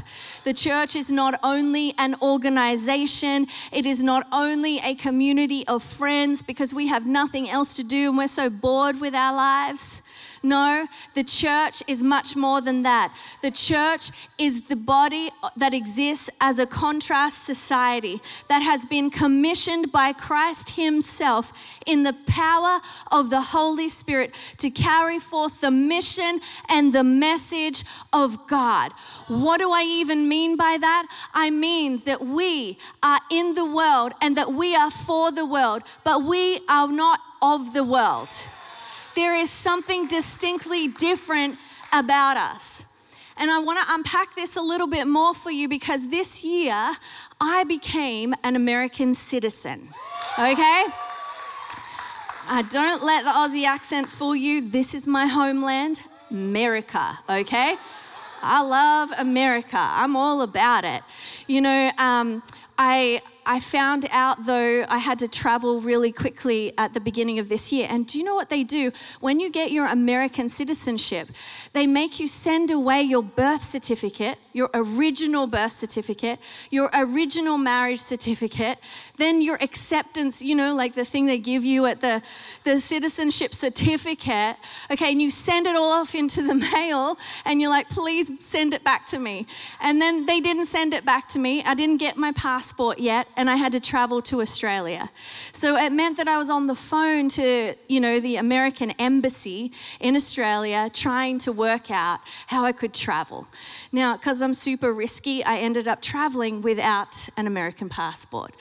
The 0.45 0.53
church 0.53 0.95
is 0.95 1.11
not 1.11 1.39
only 1.43 1.93
an 1.99 2.15
organization, 2.23 3.45
it 3.71 3.85
is 3.85 4.01
not 4.01 4.25
only 4.31 4.79
a 4.79 4.95
community 4.95 5.67
of 5.67 5.83
friends 5.83 6.41
because 6.41 6.73
we 6.73 6.87
have 6.87 7.05
nothing 7.05 7.47
else 7.47 7.75
to 7.75 7.83
do 7.83 8.09
and 8.09 8.17
we're 8.17 8.27
so 8.27 8.49
bored 8.49 8.99
with 8.99 9.13
our 9.13 9.35
lives. 9.35 10.01
No, 10.45 10.87
the 11.15 11.23
church 11.23 11.81
is 11.87 12.03
much 12.03 12.35
more 12.35 12.61
than 12.61 12.83
that. 12.83 13.11
The 13.41 13.49
church 13.49 14.11
is 14.37 14.61
the 14.61 14.75
body 14.75 15.31
that 15.57 15.73
exists 15.73 16.29
as 16.39 16.59
a 16.59 16.67
contrast 16.67 17.43
society 17.43 18.21
that 18.47 18.59
has 18.59 18.85
been 18.85 19.09
commissioned 19.09 19.91
by 19.91 20.13
Christ 20.13 20.75
Himself 20.75 21.51
in 21.87 22.03
the 22.03 22.13
power 22.27 22.79
of 23.11 23.31
the 23.31 23.41
Holy 23.41 23.89
Spirit 23.89 24.35
to 24.57 24.69
carry 24.69 25.17
forth 25.17 25.61
the 25.61 25.71
mission 25.71 26.41
and 26.69 26.93
the 26.93 27.03
message 27.03 27.83
of 28.13 28.45
God. 28.45 28.91
What 29.27 29.57
do 29.57 29.71
I 29.71 29.81
even 29.81 30.29
mean 30.29 30.57
by 30.57 30.77
that? 30.79 31.07
I 31.33 31.49
mean 31.49 32.03
that 32.05 32.23
we 32.23 32.77
are 33.01 33.19
in 33.31 33.55
the 33.55 33.65
world 33.65 34.13
and 34.21 34.37
that 34.37 34.53
we 34.53 34.75
are 34.75 34.91
for 34.91 35.31
the 35.31 35.47
world, 35.47 35.81
but 36.03 36.21
we 36.23 36.59
are 36.69 36.91
not 36.91 37.19
of 37.41 37.73
the 37.73 37.83
world 37.83 38.29
there 39.15 39.35
is 39.35 39.49
something 39.49 40.07
distinctly 40.07 40.87
different 40.87 41.57
about 41.91 42.37
us. 42.37 42.85
And 43.37 43.51
I 43.51 43.59
want 43.59 43.79
to 43.79 43.85
unpack 43.93 44.35
this 44.35 44.55
a 44.55 44.61
little 44.61 44.87
bit 44.87 45.07
more 45.07 45.33
for 45.33 45.51
you 45.51 45.67
because 45.67 46.07
this 46.07 46.43
year 46.43 46.93
I 47.41 47.65
became 47.65 48.33
an 48.43 48.55
American 48.55 49.13
citizen. 49.13 49.89
Okay? 50.39 50.85
Uh, 52.47 52.61
don't 52.63 53.03
let 53.03 53.23
the 53.25 53.31
Aussie 53.31 53.65
accent 53.65 54.09
fool 54.09 54.35
you. 54.35 54.61
This 54.61 54.93
is 54.93 55.07
my 55.07 55.25
homeland, 55.25 56.03
America, 56.29 57.19
okay? 57.29 57.75
I 58.41 58.61
love 58.61 59.11
America. 59.17 59.77
I'm 59.77 60.15
all 60.15 60.41
about 60.41 60.85
it. 60.85 61.01
You 61.47 61.61
know, 61.61 61.91
um, 61.97 62.43
I 62.77 63.21
I 63.45 63.59
found 63.59 64.07
out 64.11 64.45
though 64.45 64.85
I 64.89 64.97
had 64.97 65.19
to 65.19 65.27
travel 65.27 65.79
really 65.79 66.11
quickly 66.11 66.73
at 66.77 66.93
the 66.93 66.99
beginning 66.99 67.37
of 67.37 67.47
this 67.47 67.71
year. 67.71 67.87
And 67.89 68.07
do 68.07 68.17
you 68.17 68.23
know 68.23 68.35
what 68.35 68.49
they 68.49 68.63
do? 68.63 68.91
When 69.19 69.39
you 69.39 69.51
get 69.51 69.71
your 69.71 69.85
American 69.85 70.49
citizenship, 70.49 71.29
they 71.71 71.85
make 71.85 72.19
you 72.19 72.27
send 72.27 72.71
away 72.71 73.03
your 73.03 73.21
birth 73.21 73.63
certificate, 73.63 74.39
your 74.53 74.69
original 74.73 75.45
birth 75.47 75.73
certificate, 75.73 76.39
your 76.71 76.89
original 76.93 77.57
marriage 77.57 77.99
certificate, 77.99 78.79
then 79.17 79.41
your 79.41 79.57
acceptance, 79.61 80.41
you 80.41 80.55
know, 80.55 80.73
like 80.73 80.95
the 80.95 81.05
thing 81.05 81.27
they 81.27 81.37
give 81.37 81.63
you 81.63 81.85
at 81.85 82.01
the, 82.01 82.21
the 82.63 82.79
citizenship 82.79 83.53
certificate. 83.53 84.57
Okay, 84.89 85.11
and 85.11 85.21
you 85.21 85.29
send 85.29 85.67
it 85.67 85.75
all 85.75 86.01
off 86.01 86.15
into 86.15 86.41
the 86.41 86.55
mail 86.73 87.17
and 87.45 87.61
you're 87.61 87.69
like, 87.69 87.89
please 87.89 88.31
send 88.39 88.73
it 88.73 88.83
back 88.83 89.05
to 89.07 89.19
me. 89.19 89.45
And 89.79 90.01
then 90.01 90.25
they 90.25 90.39
didn't 90.39 90.65
send 90.65 90.93
it 90.93 91.05
back 91.05 91.27
to 91.29 91.39
me. 91.39 91.63
I 91.63 91.75
didn't 91.75 91.97
get 91.97 92.17
my 92.17 92.31
passport 92.31 92.97
yet 92.99 93.27
and 93.37 93.49
I 93.49 93.55
had 93.55 93.71
to 93.73 93.79
travel 93.79 94.21
to 94.23 94.41
Australia. 94.41 95.09
So 95.51 95.75
it 95.75 95.91
meant 95.91 96.17
that 96.17 96.27
I 96.27 96.37
was 96.37 96.49
on 96.49 96.65
the 96.65 96.75
phone 96.75 97.29
to, 97.29 97.75
you 97.87 97.99
know, 97.99 98.19
the 98.19 98.35
American 98.37 98.91
embassy 98.91 99.71
in 99.99 100.15
Australia 100.15 100.89
trying 100.93 101.37
to 101.39 101.51
work 101.51 101.91
out 101.91 102.19
how 102.47 102.65
I 102.65 102.71
could 102.71 102.93
travel. 102.93 103.47
Now, 103.91 104.17
because 104.17 104.41
I'm 104.41 104.53
super 104.53 104.93
risky, 104.93 105.43
I 105.43 105.57
ended 105.57 105.87
up 105.87 106.01
traveling 106.01 106.61
without 106.61 107.29
an 107.37 107.47
American 107.47 107.89
passport, 107.89 108.55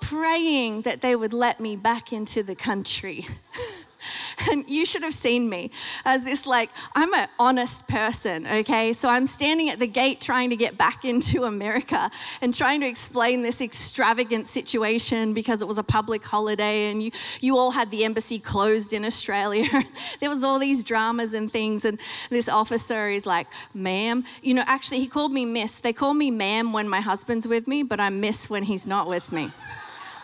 praying 0.00 0.82
that 0.82 1.00
they 1.00 1.16
would 1.16 1.32
let 1.32 1.60
me 1.60 1.76
back 1.76 2.12
into 2.12 2.42
the 2.42 2.54
country. 2.54 3.26
and 4.50 4.68
you 4.68 4.84
should 4.84 5.02
have 5.02 5.14
seen 5.14 5.48
me 5.48 5.70
as 6.04 6.24
this 6.24 6.46
like 6.46 6.70
i'm 6.94 7.12
an 7.14 7.28
honest 7.38 7.86
person 7.88 8.46
okay? 8.46 8.92
So 8.92 9.08
i'm 9.08 9.26
standing 9.26 9.68
at 9.68 9.78
the 9.78 9.86
gate 9.86 10.20
trying 10.20 10.50
to 10.50 10.56
get 10.56 10.76
back 10.78 11.04
into 11.12 11.44
america 11.44 12.10
and 12.40 12.54
trying 12.54 12.80
to 12.80 12.86
explain 12.86 13.42
this 13.42 13.60
extravagant 13.60 14.46
situation 14.46 15.34
because 15.34 15.62
it 15.62 15.68
was 15.68 15.78
a 15.78 15.82
public 15.82 16.24
holiday 16.24 16.90
and 16.90 17.02
you, 17.02 17.10
you 17.40 17.58
all 17.58 17.72
had 17.72 17.90
the 17.90 18.04
embassy 18.04 18.38
closed 18.38 18.92
in 18.92 19.04
australia. 19.04 19.68
There 20.20 20.28
was 20.28 20.44
all 20.44 20.58
these 20.58 20.84
dramas 20.84 21.32
and 21.34 21.50
things 21.50 21.84
and 21.84 21.98
this 22.30 22.48
officer 22.48 23.08
is 23.08 23.26
like 23.26 23.46
ma'am 23.74 24.24
you 24.42 24.54
know 24.54 24.64
actually 24.66 25.00
he 25.00 25.06
called 25.06 25.32
me 25.32 25.44
miss. 25.44 25.78
They 25.78 25.92
call 25.92 26.14
me 26.14 26.30
ma'am 26.30 26.72
when 26.72 26.88
my 26.88 27.00
husband's 27.00 27.46
with 27.46 27.66
me 27.66 27.82
but 27.82 28.00
i'm 28.00 28.20
miss 28.20 28.50
when 28.50 28.64
he's 28.64 28.86
not 28.86 29.08
with 29.08 29.32
me. 29.32 29.50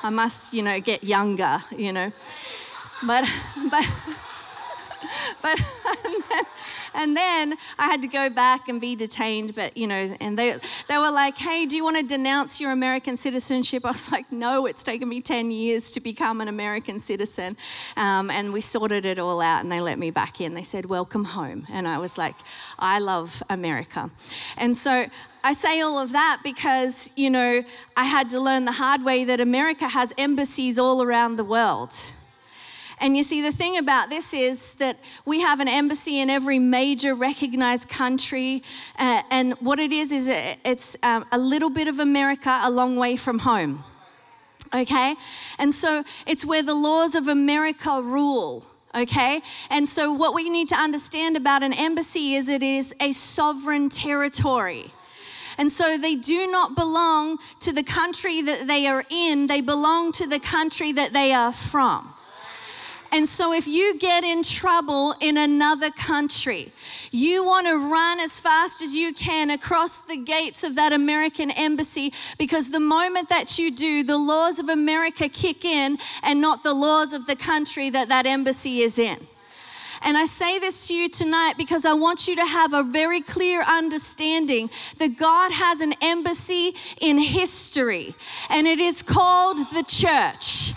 I 0.02 0.10
must 0.10 0.54
you 0.54 0.62
know 0.62 0.80
get 0.80 1.04
younger 1.04 1.58
you 1.76 1.92
know 1.92 2.12
but, 3.04 3.28
but, 3.70 3.86
but, 5.42 5.58
and 6.04 6.24
then, 6.30 6.44
and 6.94 7.16
then, 7.16 7.54
I 7.78 7.86
had 7.86 8.02
to 8.02 8.08
go 8.08 8.30
back 8.30 8.68
and 8.68 8.80
be 8.80 8.94
detained. 8.94 9.54
But, 9.54 9.76
you 9.76 9.86
know, 9.86 10.16
and 10.20 10.38
they, 10.38 10.58
they 10.88 10.98
were 10.98 11.10
like, 11.10 11.36
hey, 11.38 11.66
do 11.66 11.76
you 11.76 11.84
want 11.84 11.96
to 11.96 12.02
denounce 12.02 12.60
your 12.60 12.72
American 12.72 13.16
citizenship? 13.16 13.84
I 13.84 13.88
was 13.88 14.10
like, 14.10 14.30
no, 14.32 14.66
it's 14.66 14.82
taken 14.82 15.08
me 15.08 15.20
10 15.20 15.50
years 15.50 15.90
to 15.92 16.00
become 16.00 16.40
an 16.40 16.48
American 16.48 16.98
citizen. 16.98 17.56
Um, 17.96 18.30
and 18.30 18.52
we 18.52 18.60
sorted 18.60 19.06
it 19.06 19.18
all 19.18 19.40
out 19.40 19.62
and 19.62 19.70
they 19.70 19.80
let 19.80 19.98
me 19.98 20.10
back 20.10 20.40
in. 20.40 20.54
They 20.54 20.62
said, 20.62 20.86
welcome 20.86 21.24
home. 21.24 21.66
And 21.70 21.86
I 21.86 21.98
was 21.98 22.18
like, 22.18 22.36
I 22.78 22.98
love 22.98 23.42
America. 23.50 24.10
And 24.56 24.76
so 24.76 25.06
I 25.44 25.52
say 25.52 25.80
all 25.80 25.98
of 25.98 26.12
that 26.12 26.40
because, 26.42 27.12
you 27.16 27.30
know, 27.30 27.62
I 27.96 28.04
had 28.04 28.30
to 28.30 28.40
learn 28.40 28.64
the 28.64 28.72
hard 28.72 29.04
way 29.04 29.24
that 29.24 29.40
America 29.40 29.88
has 29.88 30.12
embassies 30.18 30.78
all 30.78 31.02
around 31.02 31.36
the 31.36 31.44
world. 31.44 31.92
And 32.98 33.16
you 33.16 33.22
see, 33.22 33.42
the 33.42 33.52
thing 33.52 33.76
about 33.76 34.08
this 34.08 34.32
is 34.32 34.74
that 34.76 34.98
we 35.26 35.40
have 35.40 35.60
an 35.60 35.68
embassy 35.68 36.18
in 36.18 36.30
every 36.30 36.58
major 36.58 37.14
recognized 37.14 37.88
country. 37.88 38.62
Uh, 38.98 39.22
and 39.30 39.52
what 39.54 39.78
it 39.78 39.92
is, 39.92 40.12
is 40.12 40.28
it's 40.30 40.96
um, 41.02 41.26
a 41.30 41.38
little 41.38 41.70
bit 41.70 41.88
of 41.88 41.98
America 41.98 42.60
a 42.62 42.70
long 42.70 42.96
way 42.96 43.16
from 43.16 43.40
home. 43.40 43.84
Okay? 44.74 45.14
And 45.58 45.74
so 45.74 46.04
it's 46.26 46.46
where 46.46 46.62
the 46.62 46.74
laws 46.74 47.14
of 47.14 47.28
America 47.28 48.00
rule 48.02 48.66
okay? 48.94 49.42
And 49.68 49.86
so, 49.86 50.10
what 50.10 50.34
we 50.34 50.48
need 50.48 50.68
to 50.68 50.74
understand 50.74 51.36
about 51.36 51.62
an 51.62 51.74
embassy 51.74 52.34
is 52.34 52.48
it 52.48 52.62
is 52.62 52.94
a 52.98 53.12
sovereign 53.12 53.90
territory. 53.90 54.90
And 55.58 55.70
so, 55.70 55.98
they 55.98 56.14
do 56.14 56.46
not 56.46 56.74
belong 56.74 57.36
to 57.60 57.72
the 57.72 57.82
country 57.82 58.40
that 58.40 58.66
they 58.66 58.86
are 58.86 59.04
in, 59.10 59.48
they 59.48 59.60
belong 59.60 60.12
to 60.12 60.26
the 60.26 60.38
country 60.38 60.92
that 60.92 61.12
they 61.12 61.32
are 61.32 61.52
from. 61.52 62.15
And 63.12 63.28
so, 63.28 63.52
if 63.52 63.66
you 63.66 63.98
get 63.98 64.24
in 64.24 64.42
trouble 64.42 65.14
in 65.20 65.36
another 65.36 65.90
country, 65.90 66.72
you 67.10 67.44
want 67.44 67.66
to 67.66 67.76
run 67.76 68.20
as 68.20 68.40
fast 68.40 68.82
as 68.82 68.94
you 68.94 69.12
can 69.14 69.50
across 69.50 70.00
the 70.00 70.16
gates 70.16 70.64
of 70.64 70.74
that 70.74 70.92
American 70.92 71.50
embassy 71.50 72.12
because 72.38 72.70
the 72.70 72.80
moment 72.80 73.28
that 73.28 73.58
you 73.58 73.70
do, 73.70 74.02
the 74.02 74.18
laws 74.18 74.58
of 74.58 74.68
America 74.68 75.28
kick 75.28 75.64
in 75.64 75.98
and 76.22 76.40
not 76.40 76.62
the 76.62 76.74
laws 76.74 77.12
of 77.12 77.26
the 77.26 77.36
country 77.36 77.90
that 77.90 78.08
that 78.08 78.26
embassy 78.26 78.80
is 78.80 78.98
in. 78.98 79.26
And 80.02 80.16
I 80.16 80.24
say 80.26 80.58
this 80.58 80.88
to 80.88 80.94
you 80.94 81.08
tonight 81.08 81.54
because 81.56 81.84
I 81.86 81.94
want 81.94 82.28
you 82.28 82.36
to 82.36 82.44
have 82.44 82.72
a 82.72 82.82
very 82.82 83.20
clear 83.20 83.62
understanding 83.62 84.70
that 84.98 85.16
God 85.16 85.52
has 85.52 85.80
an 85.80 85.94
embassy 86.02 86.74
in 87.00 87.18
history, 87.18 88.14
and 88.50 88.66
it 88.66 88.78
is 88.78 89.02
called 89.02 89.58
the 89.58 89.84
church. 89.86 90.74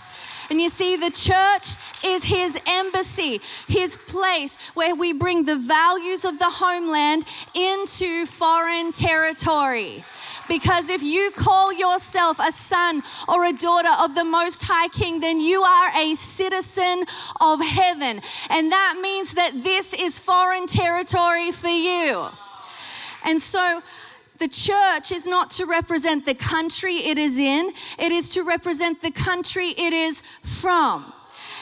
And 0.50 0.60
you 0.60 0.70
see, 0.70 0.96
the 0.96 1.12
church 1.12 1.75
is 2.03 2.24
his 2.24 2.60
embassy, 2.65 3.39
his 3.68 3.98
place 3.98 4.58
where 4.74 4.96
we 4.96 5.13
bring 5.13 5.46
the 5.46 5.56
values 5.56 6.25
of 6.25 6.39
the 6.39 6.50
homeland 6.50 7.25
into 7.53 8.25
foreign 8.25 8.91
territory. 8.91 10.03
Because 10.48 10.89
if 10.89 11.03
you 11.03 11.29
call 11.36 11.72
yourself 11.72 12.39
a 12.39 12.51
son 12.51 13.03
or 13.27 13.46
a 13.46 13.53
daughter 13.53 13.91
of 14.01 14.15
the 14.15 14.25
Most 14.25 14.63
High 14.63 14.88
King, 14.88 15.20
then 15.20 15.39
you 15.39 15.62
are 15.62 15.96
a 15.96 16.15
citizen 16.15 17.06
of 17.39 17.62
heaven. 17.62 18.22
And 18.50 18.72
that 18.72 18.98
means 19.00 19.34
that 19.36 19.63
this 19.63 19.94
is 19.94 20.18
foreign 20.18 20.65
territory 20.65 21.51
for 21.51 21.68
you. 21.68 22.29
And 23.24 23.39
so, 23.39 23.84
the 24.39 24.48
church 24.48 25.12
is 25.12 25.27
not 25.27 25.50
to 25.51 25.65
represent 25.65 26.25
the 26.25 26.34
country 26.34 26.96
it 26.96 27.17
is 27.17 27.38
in, 27.38 27.72
it 27.98 28.12
is 28.12 28.34
to 28.34 28.43
represent 28.43 29.01
the 29.01 29.12
country 29.12 29.69
it 29.69 29.93
is 29.93 30.24
from. 30.41 31.13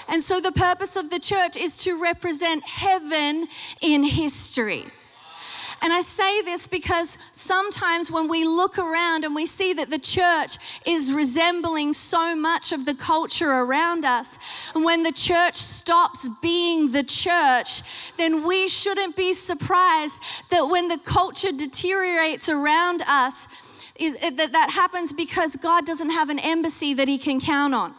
And 0.07 0.22
so 0.22 0.39
the 0.39 0.51
purpose 0.51 0.96
of 0.96 1.10
the 1.10 1.19
church 1.19 1.57
is 1.57 1.77
to 1.79 2.01
represent 2.01 2.63
heaven 2.63 3.48
in 3.81 4.03
history. 4.03 4.86
And 5.81 5.93
I 5.93 6.01
say 6.01 6.41
this 6.41 6.67
because 6.67 7.17
sometimes 7.31 8.12
when 8.12 8.27
we 8.27 8.46
look 8.46 8.79
around 8.79 9.24
and 9.24 9.36
we 9.36 9.46
see 9.46 9.74
that 9.74 9.89
the 9.89 10.00
church 10.00 10.57
is 10.86 11.13
resembling 11.13 11.93
so 11.93 12.36
much 12.36 12.72
of 12.72 12.86
the 12.86 12.96
culture 12.96 13.51
around 13.51 14.03
us, 14.03 14.39
and 14.74 14.84
when 14.84 15.03
the 15.03 15.12
church 15.12 15.55
stops 15.55 16.29
being 16.41 16.91
the 16.91 17.03
church, 17.03 17.81
then 18.17 18.48
we 18.48 18.67
shouldn't 18.67 19.15
be 19.15 19.34
surprised 19.34 20.24
that 20.50 20.63
when 20.67 20.88
the 20.88 20.98
culture 20.98 21.51
deteriorates 21.51 22.50
around 22.50 23.01
us, 23.03 23.48
is 24.00 24.17
that 24.19 24.51
that 24.51 24.69
happens 24.72 25.13
because 25.13 25.55
God 25.55 25.86
doesn't 25.86 26.12
have 26.12 26.29
an 26.29 26.39
embassy 26.39 26.93
that 26.93 27.07
he 27.07 27.17
can 27.17 27.39
count 27.39 27.74
on. 27.74 27.96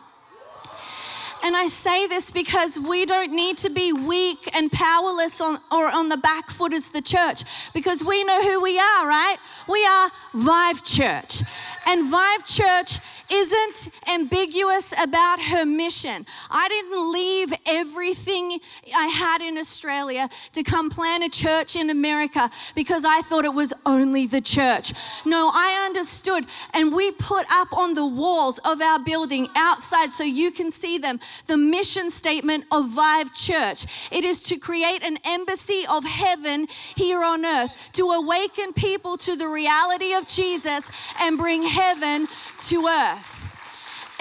And 1.42 1.57
I 1.57 1.66
say 1.66 2.07
this 2.07 2.30
because 2.30 2.78
we 2.78 3.07
don't 3.07 3.33
need 3.33 3.59
to 3.59 3.71
be 3.71 3.92
weak 3.92 4.49
and 4.54 4.71
powerless 4.71 5.40
on, 5.40 5.59
or 5.71 5.88
on 5.90 6.09
the 6.09 6.16
back 6.16 6.50
foot 6.50 6.75
as 6.75 6.90
the 6.90 7.02
church 7.02 7.45
because 7.73 8.04
we 8.04 8.25
know 8.25 8.42
who 8.42 8.61
we 8.61 8.78
are, 8.78 9.07
right? 9.07 9.37
We 9.68 9.85
are 9.87 10.11
Vive 10.35 10.85
Church. 10.85 11.42
And 11.87 12.11
Vive 12.11 12.45
Church 12.45 12.99
isn't 13.30 13.88
ambiguous 14.07 14.92
about 15.00 15.40
her 15.40 15.64
mission. 15.64 16.26
I 16.50 16.68
didn't 16.68 17.12
leave 17.12 17.52
everything 17.66 18.61
I 18.95 19.07
had 19.07 19.40
in 19.42 19.59
Australia 19.59 20.28
to 20.52 20.62
come 20.62 20.90
plant 20.90 21.25
a 21.25 21.28
church 21.28 21.76
in 21.76 21.90
America 21.90 22.50
because 22.75 23.04
I 23.04 23.21
thought 23.21 23.45
it 23.45 23.54
was 23.54 23.73
only 23.87 24.26
the 24.26 24.40
church. 24.40 24.92
No, 25.25 25.50
I 25.52 25.85
understood, 25.87 26.47
and 26.73 26.92
we 26.92 27.11
put 27.11 27.47
up 27.50 27.73
on 27.73 27.95
the 27.95 28.07
walls 28.07 28.59
of 28.64 28.80
our 28.80 28.99
building 28.99 29.49
outside 29.57 30.11
so 30.11 30.25
you 30.25 30.50
can 30.50 30.71
see 30.71 30.99
them 30.99 31.21
the 31.47 31.56
mission 31.56 32.11
statement 32.11 32.64
of 32.70 32.90
Vive 32.90 33.35
Church. 33.35 33.87
It 34.11 34.25
is 34.25 34.42
to 34.44 34.56
create 34.56 35.02
an 35.02 35.18
embassy 35.25 35.85
of 35.88 36.04
heaven 36.04 36.68
here 36.97 37.23
on 37.23 37.44
earth, 37.44 37.90
to 37.94 38.11
awaken 38.11 38.73
people 38.73 39.16
to 39.18 39.37
the 39.37 39.49
reality 39.49 40.12
of 40.12 40.26
Jesus 40.26 40.90
and 41.20 41.38
bring 41.38 41.62
heaven 41.62 42.26
to 42.68 42.87
earth. 42.87 43.48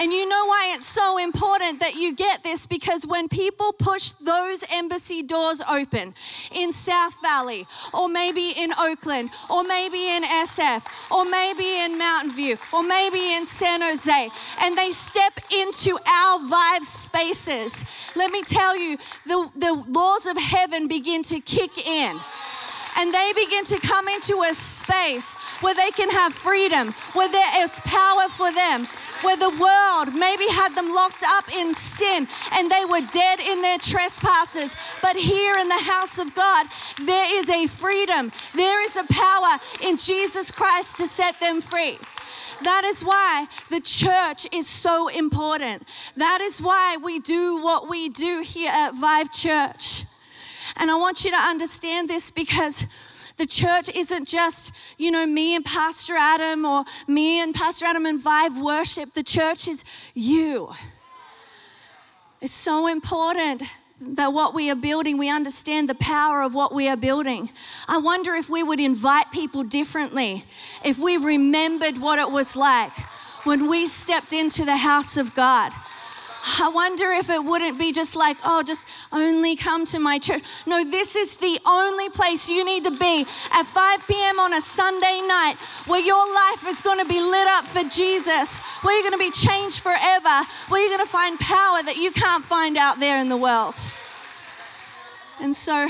And 0.00 0.12
you 0.12 0.28
know 0.28 0.46
why 0.46 0.72
it's 0.74 0.86
so 0.86 1.18
important 1.18 1.80
that 1.80 1.96
you 1.96 2.14
get 2.14 2.44
this? 2.44 2.66
Because 2.66 3.04
when 3.04 3.28
people 3.28 3.72
push 3.72 4.12
those 4.12 4.62
embassy 4.70 5.24
doors 5.24 5.60
open 5.68 6.14
in 6.52 6.70
South 6.70 7.20
Valley, 7.20 7.66
or 7.92 8.08
maybe 8.08 8.50
in 8.50 8.72
Oakland, 8.78 9.30
or 9.50 9.64
maybe 9.64 10.08
in 10.08 10.22
SF, 10.22 10.86
or 11.10 11.24
maybe 11.24 11.80
in 11.80 11.98
Mountain 11.98 12.32
View, 12.32 12.56
or 12.72 12.84
maybe 12.84 13.34
in 13.34 13.44
San 13.44 13.82
Jose, 13.82 14.30
and 14.60 14.78
they 14.78 14.92
step 14.92 15.40
into 15.50 15.98
our 16.06 16.38
Vive 16.46 16.84
spaces, 16.84 17.84
let 18.14 18.30
me 18.30 18.42
tell 18.42 18.76
you, 18.76 18.98
the, 19.26 19.50
the 19.56 19.84
laws 19.88 20.26
of 20.26 20.36
heaven 20.36 20.86
begin 20.86 21.22
to 21.24 21.40
kick 21.40 21.76
in 21.86 22.20
and 22.98 23.14
they 23.14 23.32
begin 23.34 23.64
to 23.64 23.78
come 23.78 24.08
into 24.08 24.42
a 24.42 24.52
space 24.52 25.34
where 25.60 25.74
they 25.74 25.90
can 25.92 26.10
have 26.10 26.34
freedom, 26.34 26.92
where 27.12 27.28
there 27.30 27.62
is 27.62 27.80
power 27.84 28.28
for 28.28 28.52
them, 28.52 28.86
where 29.22 29.36
the 29.36 29.48
world 29.48 30.14
maybe 30.14 30.46
had 30.48 30.74
them 30.74 30.92
locked 30.92 31.22
up 31.24 31.50
in 31.54 31.72
sin 31.74 32.26
and 32.52 32.68
they 32.68 32.84
were 32.84 33.00
dead 33.12 33.38
in 33.38 33.62
their 33.62 33.78
trespasses. 33.78 34.74
But 35.00 35.16
here 35.16 35.56
in 35.56 35.68
the 35.68 35.78
house 35.78 36.18
of 36.18 36.34
God, 36.34 36.66
there 37.00 37.38
is 37.38 37.48
a 37.48 37.66
freedom, 37.66 38.32
there 38.54 38.84
is 38.84 38.96
a 38.96 39.04
power 39.04 39.58
in 39.80 39.96
Jesus 39.96 40.50
Christ 40.50 40.98
to 40.98 41.06
set 41.06 41.38
them 41.40 41.60
free. 41.60 41.98
That 42.64 42.82
is 42.84 43.04
why 43.04 43.46
the 43.68 43.80
church 43.80 44.46
is 44.52 44.66
so 44.66 45.06
important. 45.06 45.86
That 46.16 46.40
is 46.40 46.60
why 46.60 46.96
we 46.96 47.20
do 47.20 47.62
what 47.62 47.88
we 47.88 48.08
do 48.08 48.42
here 48.44 48.72
at 48.72 48.96
Vive 48.96 49.32
Church. 49.32 50.04
And 50.78 50.90
I 50.90 50.94
want 50.94 51.24
you 51.24 51.30
to 51.30 51.36
understand 51.36 52.08
this 52.08 52.30
because 52.30 52.86
the 53.36 53.46
church 53.46 53.88
isn't 53.94 54.26
just, 54.26 54.72
you 54.96 55.10
know, 55.10 55.26
me 55.26 55.54
and 55.54 55.64
Pastor 55.64 56.14
Adam 56.16 56.64
or 56.64 56.84
me 57.06 57.40
and 57.40 57.54
Pastor 57.54 57.86
Adam 57.86 58.06
and 58.06 58.20
Vive 58.20 58.60
worship. 58.60 59.14
The 59.14 59.22
church 59.22 59.68
is 59.68 59.84
you. 60.14 60.72
It's 62.40 62.52
so 62.52 62.86
important 62.86 63.62
that 64.00 64.32
what 64.32 64.54
we 64.54 64.70
are 64.70 64.76
building, 64.76 65.18
we 65.18 65.28
understand 65.28 65.88
the 65.88 65.94
power 65.94 66.42
of 66.42 66.54
what 66.54 66.72
we 66.72 66.88
are 66.88 66.96
building. 66.96 67.50
I 67.88 67.98
wonder 67.98 68.34
if 68.34 68.48
we 68.48 68.62
would 68.62 68.78
invite 68.78 69.32
people 69.32 69.64
differently, 69.64 70.44
if 70.84 70.98
we 70.98 71.16
remembered 71.16 71.98
what 71.98 72.20
it 72.20 72.30
was 72.30 72.56
like 72.56 72.96
when 73.44 73.68
we 73.68 73.86
stepped 73.86 74.32
into 74.32 74.64
the 74.64 74.76
house 74.76 75.16
of 75.16 75.34
God. 75.34 75.72
I 76.60 76.68
wonder 76.68 77.10
if 77.10 77.30
it 77.30 77.44
wouldn't 77.44 77.78
be 77.78 77.92
just 77.92 78.14
like, 78.14 78.36
oh, 78.44 78.62
just 78.62 78.86
only 79.12 79.56
come 79.56 79.84
to 79.86 79.98
my 79.98 80.18
church. 80.18 80.42
No, 80.66 80.84
this 80.84 81.16
is 81.16 81.36
the 81.36 81.58
only 81.66 82.08
place 82.10 82.48
you 82.48 82.64
need 82.64 82.84
to 82.84 82.90
be 82.90 83.26
at 83.52 83.64
5 83.64 84.06
p.m. 84.06 84.38
on 84.38 84.54
a 84.54 84.60
Sunday 84.60 85.20
night 85.26 85.56
where 85.86 86.00
your 86.00 86.32
life 86.32 86.64
is 86.66 86.80
going 86.80 86.98
to 86.98 87.04
be 87.04 87.20
lit 87.20 87.46
up 87.48 87.64
for 87.64 87.82
Jesus, 87.88 88.60
where 88.82 88.94
you're 88.94 89.10
going 89.10 89.18
to 89.18 89.24
be 89.24 89.30
changed 89.30 89.80
forever, 89.80 90.46
where 90.68 90.80
you're 90.80 90.96
going 90.96 91.06
to 91.06 91.10
find 91.10 91.38
power 91.40 91.82
that 91.82 91.96
you 91.96 92.10
can't 92.12 92.44
find 92.44 92.76
out 92.76 93.00
there 93.00 93.20
in 93.20 93.28
the 93.28 93.36
world. 93.36 93.74
And 95.40 95.54
so, 95.54 95.88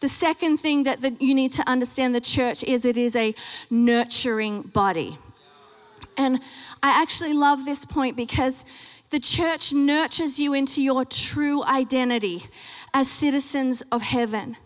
the 0.00 0.08
second 0.08 0.58
thing 0.58 0.82
that 0.82 1.00
the, 1.00 1.16
you 1.18 1.34
need 1.34 1.52
to 1.52 1.68
understand 1.68 2.14
the 2.14 2.20
church 2.20 2.62
is 2.64 2.84
it 2.84 2.96
is 2.96 3.16
a 3.16 3.34
nurturing 3.70 4.62
body. 4.62 5.18
And 6.16 6.40
I 6.82 7.00
actually 7.02 7.32
love 7.32 7.64
this 7.64 7.84
point 7.84 8.16
because 8.16 8.64
the 9.14 9.20
church 9.20 9.72
nurtures 9.72 10.40
you 10.40 10.52
into 10.52 10.82
your 10.82 11.04
true 11.04 11.62
identity 11.66 12.46
as 12.92 13.08
citizens 13.08 13.80
of 13.92 14.02
heaven. 14.02 14.56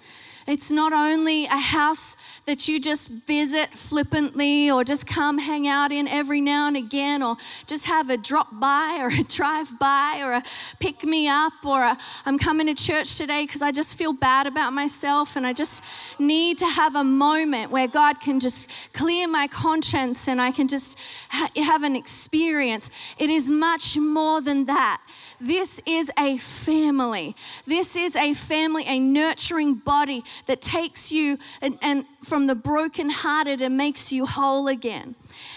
It's 0.48 0.72
not 0.72 0.94
only 0.94 1.44
a 1.44 1.58
house 1.58 2.16
that 2.46 2.68
you 2.68 2.80
just 2.80 3.10
visit 3.10 3.68
flippantly 3.74 4.70
or 4.70 4.82
just 4.82 5.06
come 5.06 5.36
hang 5.36 5.68
out 5.68 5.92
in 5.92 6.08
every 6.08 6.40
now 6.40 6.68
and 6.68 6.74
again 6.74 7.22
or 7.22 7.36
just 7.66 7.84
have 7.84 8.08
a 8.08 8.16
drop 8.16 8.58
by 8.58 8.96
or 8.98 9.08
a 9.08 9.22
drive 9.24 9.78
by 9.78 10.22
or 10.24 10.32
a 10.32 10.42
pick 10.80 11.04
me 11.04 11.28
up 11.28 11.52
or 11.66 11.82
i 11.82 11.96
am 12.24 12.38
coming 12.38 12.66
to 12.66 12.74
church 12.74 13.18
today 13.18 13.44
because 13.44 13.60
I 13.60 13.72
just 13.72 13.98
feel 13.98 14.14
bad 14.14 14.46
about 14.46 14.72
myself 14.72 15.36
and 15.36 15.46
I 15.46 15.52
just 15.52 15.84
need 16.18 16.56
to 16.58 16.66
have 16.66 16.96
a 16.96 17.04
moment 17.04 17.70
where 17.70 17.86
God 17.86 18.18
can 18.18 18.40
just 18.40 18.70
clear 18.94 19.28
my 19.28 19.48
conscience 19.48 20.28
and 20.28 20.40
I 20.40 20.50
can 20.50 20.66
just 20.66 20.98
ha- 21.28 21.50
have 21.56 21.82
an 21.82 21.94
experience. 21.94 22.90
It 23.18 23.28
is 23.28 23.50
much 23.50 23.98
more 23.98 24.40
than 24.40 24.64
that. 24.64 25.02
This 25.38 25.80
is 25.84 26.10
a 26.18 26.38
family. 26.38 27.36
This 27.66 27.96
is 27.96 28.16
a 28.16 28.32
family, 28.32 28.84
a 28.86 28.98
nurturing 28.98 29.74
body 29.74 30.24
that 30.46 30.60
takes 30.60 31.12
you 31.12 31.38
and, 31.60 31.78
and 31.82 32.04
from 32.22 32.46
the 32.46 32.54
brokenhearted 32.54 33.60
and 33.60 33.76
makes 33.76 34.12
you 34.12 34.26
whole 34.26 34.68
again. 34.68 35.14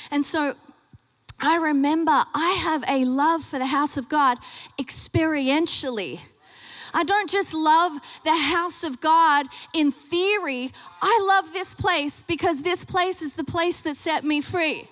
And 0.09 0.25
so 0.25 0.55
I 1.39 1.57
remember 1.57 2.11
I 2.11 2.57
have 2.63 2.83
a 2.87 3.05
love 3.05 3.43
for 3.43 3.57
the 3.57 3.65
house 3.65 3.97
of 3.97 4.09
God 4.09 4.37
experientially. 4.79 6.19
I 6.93 7.03
don't 7.03 7.29
just 7.29 7.53
love 7.53 7.93
the 8.23 8.35
house 8.35 8.83
of 8.83 8.99
God 8.99 9.47
in 9.73 9.91
theory. 9.91 10.71
I 11.01 11.19
love 11.27 11.53
this 11.53 11.73
place 11.73 12.21
because 12.21 12.61
this 12.61 12.83
place 12.83 13.21
is 13.21 13.33
the 13.33 13.43
place 13.43 13.81
that 13.83 13.95
set 13.95 14.23
me 14.23 14.41
free. 14.41 14.87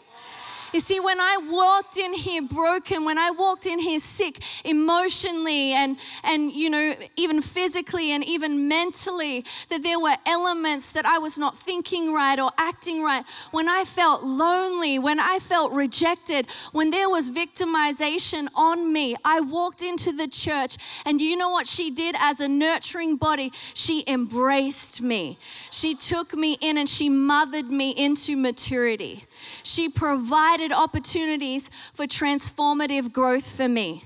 You 0.72 0.80
see, 0.80 1.00
when 1.00 1.20
I 1.20 1.38
walked 1.50 1.98
in 1.98 2.14
here 2.14 2.44
broken, 2.44 3.04
when 3.04 3.18
I 3.18 3.32
walked 3.32 3.66
in 3.66 3.80
here 3.80 3.98
sick 3.98 4.44
emotionally 4.64 5.72
and, 5.72 5.98
and 6.24 6.52
you 6.52 6.70
know, 6.70 6.94
even 7.16 7.42
physically 7.42 8.12
and 8.12 8.24
even 8.24 8.68
mentally, 8.68 9.46
that 9.70 9.82
there 9.82 10.00
were 10.00 10.16
elements 10.28 10.92
that 10.92 11.08
I 11.08 11.18
was 11.18 11.40
not 11.40 11.58
thinking 11.58 12.14
right 12.14 12.40
or 12.40 12.52
acting 12.58 13.02
right, 13.02 13.24
when 13.50 13.68
I 13.68 13.84
felt 13.84 14.24
lonely, 14.24 15.00
when 15.00 15.20
I 15.20 15.40
felt 15.40 15.72
rejected, 15.72 16.46
when 16.72 16.92
there 16.92 17.10
was 17.10 17.32
victimization 17.32 18.48
on 18.56 18.94
me, 18.94 19.16
I 19.26 19.40
walked 19.40 19.82
into 19.82 20.12
the 20.12 20.28
church 20.28 20.78
and 21.04 21.20
you 21.20 21.36
know 21.36 21.50
what 21.50 21.66
she 21.66 21.90
did 21.90 22.16
as 22.20 22.40
a 22.40 22.48
nurturing 22.48 23.16
body? 23.16 23.52
She 23.74 24.04
embraced 24.06 25.02
me. 25.02 25.40
She 25.72 25.96
took 25.96 26.36
me 26.36 26.58
in 26.62 26.78
and 26.78 26.88
she 26.88 27.10
mothered 27.10 27.72
me 27.72 27.90
into 27.90 28.38
maturity. 28.38 29.26
She 29.64 29.90
provided 29.90 30.59
opportunities 30.72 31.70
for 31.94 32.06
transformative 32.06 33.12
growth 33.12 33.56
for 33.56 33.68
me. 33.68 34.04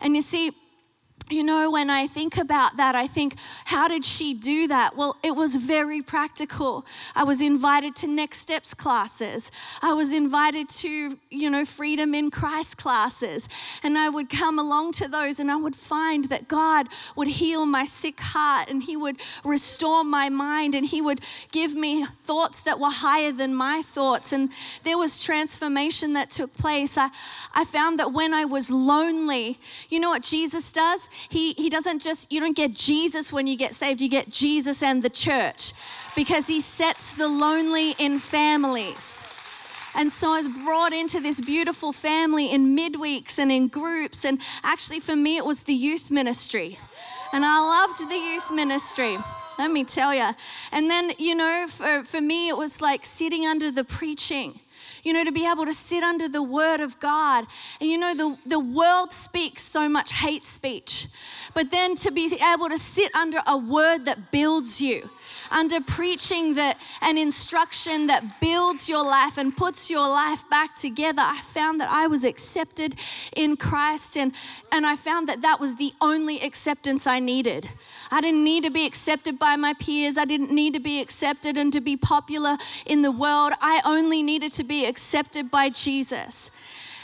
And 0.00 0.14
you 0.14 0.20
see, 0.20 0.52
you 1.32 1.42
know, 1.42 1.70
when 1.70 1.90
I 1.90 2.06
think 2.06 2.36
about 2.36 2.76
that, 2.76 2.94
I 2.94 3.06
think, 3.06 3.36
how 3.64 3.88
did 3.88 4.04
she 4.04 4.34
do 4.34 4.68
that? 4.68 4.96
Well, 4.96 5.16
it 5.22 5.32
was 5.32 5.56
very 5.56 6.02
practical. 6.02 6.84
I 7.14 7.24
was 7.24 7.40
invited 7.40 7.96
to 7.96 8.06
Next 8.06 8.38
Steps 8.38 8.74
classes. 8.74 9.50
I 9.80 9.92
was 9.92 10.12
invited 10.12 10.68
to, 10.68 11.18
you 11.30 11.50
know, 11.50 11.64
Freedom 11.64 12.14
in 12.14 12.30
Christ 12.30 12.76
classes. 12.76 13.48
And 13.82 13.96
I 13.96 14.08
would 14.08 14.28
come 14.28 14.58
along 14.58 14.92
to 14.92 15.08
those 15.08 15.40
and 15.40 15.50
I 15.50 15.56
would 15.56 15.76
find 15.76 16.26
that 16.26 16.48
God 16.48 16.88
would 17.16 17.28
heal 17.28 17.66
my 17.66 17.84
sick 17.84 18.20
heart 18.20 18.68
and 18.68 18.82
He 18.82 18.96
would 18.96 19.20
restore 19.44 20.04
my 20.04 20.28
mind 20.28 20.74
and 20.74 20.86
He 20.86 21.00
would 21.00 21.20
give 21.50 21.74
me 21.74 22.04
thoughts 22.04 22.60
that 22.60 22.78
were 22.78 22.90
higher 22.90 23.32
than 23.32 23.54
my 23.54 23.82
thoughts. 23.82 24.32
And 24.32 24.50
there 24.82 24.98
was 24.98 25.22
transformation 25.22 26.12
that 26.12 26.30
took 26.30 26.54
place. 26.54 26.98
I, 26.98 27.10
I 27.54 27.64
found 27.64 27.98
that 27.98 28.12
when 28.12 28.34
I 28.34 28.44
was 28.44 28.70
lonely, 28.70 29.58
you 29.88 29.98
know 29.98 30.10
what 30.10 30.22
Jesus 30.22 30.70
does? 30.72 31.08
He, 31.28 31.52
he 31.54 31.68
doesn't 31.68 32.02
just, 32.02 32.32
you 32.32 32.40
don't 32.40 32.56
get 32.56 32.72
Jesus 32.72 33.32
when 33.32 33.46
you 33.46 33.56
get 33.56 33.74
saved, 33.74 34.00
you 34.00 34.08
get 34.08 34.30
Jesus 34.30 34.82
and 34.82 35.02
the 35.02 35.10
church 35.10 35.72
because 36.14 36.48
He 36.48 36.60
sets 36.60 37.12
the 37.14 37.28
lonely 37.28 37.92
in 37.98 38.18
families. 38.18 39.26
And 39.94 40.10
so 40.10 40.32
I 40.32 40.38
was 40.38 40.48
brought 40.48 40.92
into 40.92 41.20
this 41.20 41.40
beautiful 41.40 41.92
family 41.92 42.50
in 42.50 42.74
midweeks 42.76 43.38
and 43.38 43.52
in 43.52 43.68
groups. 43.68 44.24
And 44.24 44.40
actually, 44.62 45.00
for 45.00 45.14
me, 45.14 45.36
it 45.36 45.44
was 45.44 45.64
the 45.64 45.74
youth 45.74 46.10
ministry. 46.10 46.78
And 47.32 47.44
I 47.44 47.60
loved 47.60 48.08
the 48.08 48.16
youth 48.16 48.50
ministry. 48.50 49.18
Let 49.58 49.70
me 49.70 49.84
tell 49.84 50.14
you. 50.14 50.30
And 50.70 50.90
then, 50.90 51.12
you 51.18 51.34
know, 51.34 51.66
for, 51.68 52.04
for 52.04 52.22
me, 52.22 52.48
it 52.48 52.56
was 52.56 52.80
like 52.80 53.04
sitting 53.04 53.46
under 53.46 53.70
the 53.70 53.84
preaching 53.84 54.60
you 55.02 55.12
know, 55.12 55.24
to 55.24 55.32
be 55.32 55.46
able 55.46 55.66
to 55.66 55.72
sit 55.72 56.02
under 56.02 56.28
the 56.28 56.42
word 56.42 56.80
of 56.80 56.98
God. 57.00 57.46
And 57.80 57.90
you 57.90 57.98
know, 57.98 58.14
the, 58.14 58.38
the 58.46 58.60
world 58.60 59.12
speaks 59.12 59.62
so 59.62 59.88
much 59.88 60.12
hate 60.12 60.44
speech, 60.44 61.06
but 61.54 61.70
then 61.70 61.94
to 61.96 62.10
be 62.10 62.30
able 62.42 62.68
to 62.68 62.78
sit 62.78 63.14
under 63.14 63.38
a 63.46 63.56
word 63.56 64.04
that 64.06 64.30
builds 64.30 64.80
you 64.80 65.10
under 65.52 65.80
preaching 65.80 66.54
that 66.54 66.78
an 67.00 67.18
instruction 67.18 68.06
that 68.06 68.40
builds 68.40 68.88
your 68.88 69.04
life 69.04 69.38
and 69.38 69.56
puts 69.56 69.90
your 69.90 70.08
life 70.08 70.48
back 70.48 70.74
together, 70.74 71.22
I 71.22 71.40
found 71.40 71.80
that 71.80 71.90
I 71.90 72.06
was 72.06 72.24
accepted 72.24 72.96
in 73.36 73.56
Christ 73.56 74.16
and, 74.16 74.34
and 74.70 74.86
I 74.86 74.96
found 74.96 75.28
that 75.28 75.42
that 75.42 75.60
was 75.60 75.76
the 75.76 75.92
only 76.00 76.40
acceptance 76.40 77.06
I 77.06 77.18
needed. 77.18 77.68
I 78.10 78.20
didn't 78.20 78.44
need 78.44 78.64
to 78.64 78.70
be 78.70 78.86
accepted 78.86 79.38
by 79.38 79.56
my 79.56 79.74
peers. 79.74 80.18
I 80.18 80.24
didn't 80.24 80.50
need 80.50 80.72
to 80.74 80.80
be 80.80 81.00
accepted 81.00 81.56
and 81.56 81.72
to 81.72 81.80
be 81.80 81.96
popular 81.96 82.56
in 82.86 83.02
the 83.02 83.12
world. 83.12 83.52
I 83.60 83.80
only 83.84 84.22
needed 84.22 84.52
to 84.52 84.64
be 84.64 84.86
accepted 84.86 85.50
by 85.50 85.68
Jesus. 85.68 86.50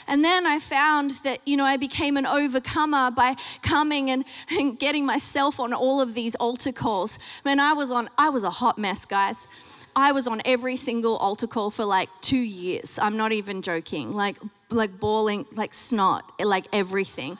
And 0.08 0.24
then 0.24 0.46
I 0.46 0.58
found 0.58 1.10
that, 1.22 1.46
you 1.46 1.56
know, 1.56 1.66
I 1.66 1.76
became 1.76 2.16
an 2.16 2.26
overcomer 2.26 3.10
by 3.10 3.36
coming 3.62 4.10
and, 4.10 4.24
and 4.50 4.78
getting 4.78 5.04
myself 5.04 5.60
on 5.60 5.72
all 5.74 6.00
of 6.00 6.14
these 6.14 6.34
altar 6.36 6.72
calls. 6.72 7.18
Man, 7.44 7.60
I 7.60 7.74
was 7.74 7.90
on, 7.90 8.08
I 8.16 8.30
was 8.30 8.42
a 8.42 8.50
hot 8.50 8.78
mess, 8.78 9.04
guys. 9.04 9.46
I 9.94 10.12
was 10.12 10.26
on 10.26 10.40
every 10.44 10.76
single 10.76 11.16
altar 11.18 11.46
call 11.46 11.70
for 11.70 11.84
like 11.84 12.08
two 12.22 12.38
years. 12.38 12.98
I'm 12.98 13.16
not 13.16 13.32
even 13.32 13.62
joking. 13.62 14.14
Like, 14.14 14.38
like 14.70 14.98
bawling, 14.98 15.46
like 15.52 15.74
snot, 15.74 16.32
like 16.42 16.66
everything. 16.72 17.36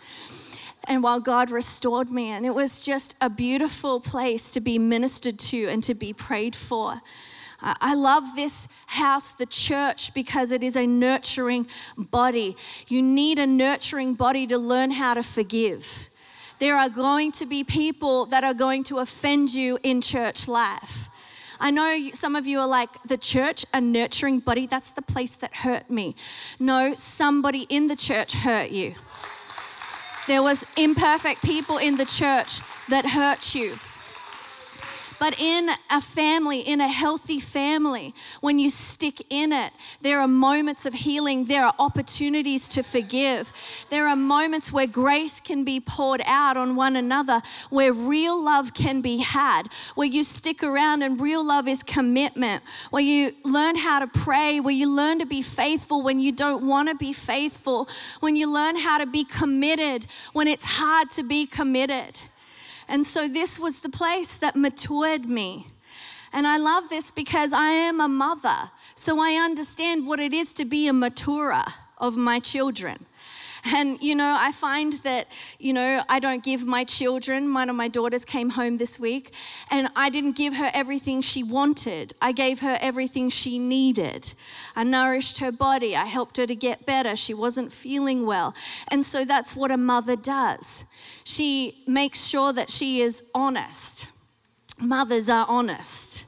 And 0.85 1.03
while 1.03 1.21
God 1.21 1.51
restored 1.51 2.11
me, 2.11 2.31
and 2.31 2.47
it 2.47 2.55
was 2.55 2.85
just 2.85 3.15
a 3.21 3.29
beautiful 3.29 4.01
place 4.01 4.51
to 4.53 4.61
be 4.61 4.79
ministered 4.79 5.39
to 5.39 5.67
and 5.67 5.83
to 5.85 5.95
be 5.95 6.13
prayed 6.13 6.57
for. 6.57 7.01
I 7.61 7.95
love 7.95 8.37
this 8.37 8.69
house, 8.87 9.33
the 9.33 9.47
church, 9.47 10.15
because 10.15 10.53
it 10.53 10.63
is 10.63 10.77
a 10.77 10.87
nurturing 10.87 11.67
body. 11.97 12.57
You 12.87 13.03
need 13.03 13.39
a 13.39 13.47
nurturing 13.47 14.15
body 14.15 14.47
to 14.47 14.59
learn 14.59 14.93
how 14.93 15.15
to 15.15 15.23
forgive. 15.23 16.09
There 16.61 16.77
are 16.77 16.89
going 16.89 17.33
to 17.33 17.47
be 17.47 17.65
people 17.65 18.27
that 18.27 18.45
are 18.45 18.55
going 18.55 18.85
to 18.85 18.99
offend 18.99 19.55
you 19.55 19.79
in 19.83 20.01
church 20.01 20.47
life. 20.47 21.09
I 21.61 21.73
know 21.73 22.11
some 22.13 22.37
of 22.37 22.47
you 22.47 22.61
are 22.61 22.69
like, 22.69 23.03
the 23.03 23.17
church, 23.17 23.67
a 23.75 23.81
nurturing 23.81 24.39
body, 24.39 24.67
that's 24.67 24.91
the 24.91 25.03
place 25.03 25.35
that 25.37 25.57
hurt 25.57 25.91
me. 25.91 26.15
No, 26.61 26.95
somebody 26.95 27.67
in 27.69 27.89
the 27.89 27.97
church 27.97 28.35
hurt 28.35 28.71
you. 28.71 28.95
There 30.29 30.43
was 30.43 30.65
imperfect 30.77 31.43
people 31.43 31.79
in 31.79 31.97
the 31.97 32.05
church 32.05 32.61
that 32.89 33.07
hurt 33.07 33.55
you. 33.55 33.79
But 35.19 35.39
in 35.41 35.71
a 35.91 36.01
family, 36.01 36.61
in 36.61 36.81
a 36.81 36.89
healthy 36.89 37.41
family, 37.41 38.15
when 38.41 38.59
you 38.59 38.71
stick 38.71 39.25
in 39.31 39.53
it, 39.53 39.73
there 40.01 40.21
are 40.21 40.29
moments 40.29 40.87
of 40.87 40.95
healing, 40.95 41.47
there 41.47 41.65
are 41.65 41.75
opportunities 41.79 42.69
to 42.69 42.83
forgive, 42.83 43.53
there 43.91 44.07
are 44.07 44.17
moments 44.17 44.73
where 44.73 44.87
grace 44.87 45.41
can 45.41 45.65
be 45.65 45.81
poured 45.81 46.23
out 46.25 46.57
on 46.57 46.77
one 46.77 46.95
another, 46.97 47.43
where 47.71 47.93
real 47.93 48.43
love 48.43 48.75
can 48.75 49.01
be 49.01 49.19
had, 49.19 49.69
where 49.95 50.07
you 50.07 50.23
stick 50.23 50.63
around 50.63 51.03
and 51.03 51.21
real 51.21 51.47
love 51.47 51.67
is 51.67 51.83
commitment, 51.83 52.63
where 52.91 53.03
you 53.03 53.35
learn 53.45 53.77
how 53.77 53.99
to 53.99 54.07
pray, 54.07 54.61
where 54.61 54.75
you 54.75 54.89
learn 54.89 55.19
to 55.19 55.27
be 55.27 55.43
faithful 55.43 56.03
when 56.03 56.21
you 56.21 56.33
don't 56.33 56.67
want 56.67 56.89
to 56.89 56.95
be 56.95 57.13
faithful, 57.13 57.89
when 58.21 58.37
you 58.37 58.53
learn 58.53 58.77
how 58.77 58.99
to 58.99 59.07
be 59.07 59.25
committed 59.25 60.07
when 60.33 60.49
it's 60.49 60.65
hard 60.65 61.11
to 61.11 61.23
be 61.23 61.47
committed. 61.47 62.21
And 62.89 63.05
so 63.05 63.29
this 63.29 63.59
was 63.59 63.81
the 63.81 63.91
place 63.91 64.37
that 64.39 64.57
matured 64.57 65.29
me. 65.29 65.69
And 66.33 66.47
I 66.47 66.57
love 66.57 66.89
this 66.89 67.11
because 67.11 67.53
I 67.53 67.71
am 67.71 68.01
a 68.01 68.09
mother, 68.09 68.71
so 68.95 69.21
I 69.21 69.33
understand 69.33 70.07
what 70.07 70.21
it 70.21 70.35
is 70.35 70.53
to 70.55 70.65
be 70.65 70.87
a 70.89 70.93
maturer 70.93 71.65
of 71.99 72.17
my 72.17 72.39
children. 72.39 73.07
And, 73.65 74.01
you 74.01 74.15
know, 74.15 74.37
I 74.39 74.53
find 74.53 74.95
that, 75.05 75.29
you 75.59 75.73
know, 75.73 76.03
I 76.09 76.19
don't 76.19 76.43
give 76.43 76.67
my 76.67 76.85
children, 76.85 77.53
one 77.53 77.69
of 77.69 77.77
my 77.77 77.89
daughters 77.89 78.25
came 78.25 78.51
home 78.51 78.79
this 78.79 78.99
week, 78.99 79.33
and 79.71 79.89
I 79.97 80.09
didn't 80.09 80.37
give 80.37 80.57
her 80.57 80.71
everything 80.75 81.23
she 81.23 81.43
wanted. 81.43 82.15
I 82.21 82.33
gave 82.33 82.61
her 82.61 82.79
everything 82.81 83.31
she 83.31 83.59
needed. 83.59 84.33
I 84.77 84.85
nourished 84.85 85.39
her 85.39 85.53
body, 85.53 85.97
I 85.97 86.07
helped 86.07 86.37
her 86.37 86.47
to 86.47 86.55
get 86.55 86.87
better. 86.87 87.17
She 87.17 87.35
wasn't 87.35 87.73
feeling 87.73 88.27
well. 88.27 88.55
And 88.89 89.05
so 89.05 89.25
that's 89.25 89.55
what 89.55 89.71
a 89.71 89.77
mother 89.77 90.17
does. 90.17 90.85
She 91.25 91.83
makes 91.87 92.25
sure 92.25 92.53
that 92.53 92.71
she 92.71 93.01
is 93.01 93.23
honest. 93.35 94.09
Mothers 94.81 95.29
are 95.29 95.47
honest. 95.49 96.25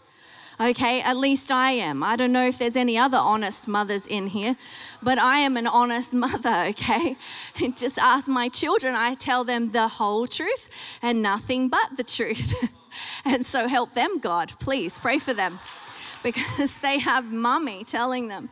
Okay, 0.60 1.00
at 1.00 1.16
least 1.16 1.50
I 1.50 1.70
am. 1.70 2.02
I 2.02 2.16
don't 2.16 2.32
know 2.32 2.46
if 2.46 2.58
there's 2.58 2.76
any 2.76 2.98
other 2.98 3.16
honest 3.16 3.66
mothers 3.66 4.06
in 4.06 4.26
here, 4.26 4.56
but 5.02 5.18
I 5.18 5.38
am 5.38 5.56
an 5.56 5.66
honest 5.66 6.12
mother, 6.26 6.66
okay? 6.68 7.16
Just 7.76 7.98
ask 7.98 8.28
my 8.28 8.50
children. 8.50 8.94
I 8.94 9.14
tell 9.14 9.42
them 9.42 9.70
the 9.70 9.88
whole 9.88 10.26
truth 10.26 10.68
and 11.00 11.22
nothing 11.22 11.70
but 11.70 11.96
the 11.96 12.04
truth. 12.04 12.52
and 13.24 13.46
so 13.46 13.68
help 13.68 13.94
them, 13.94 14.18
God. 14.18 14.52
Please 14.58 14.98
pray 14.98 15.18
for 15.18 15.32
them 15.32 15.60
because 16.22 16.78
they 16.80 16.98
have 16.98 17.32
mommy 17.32 17.82
telling 17.82 18.28
them. 18.28 18.50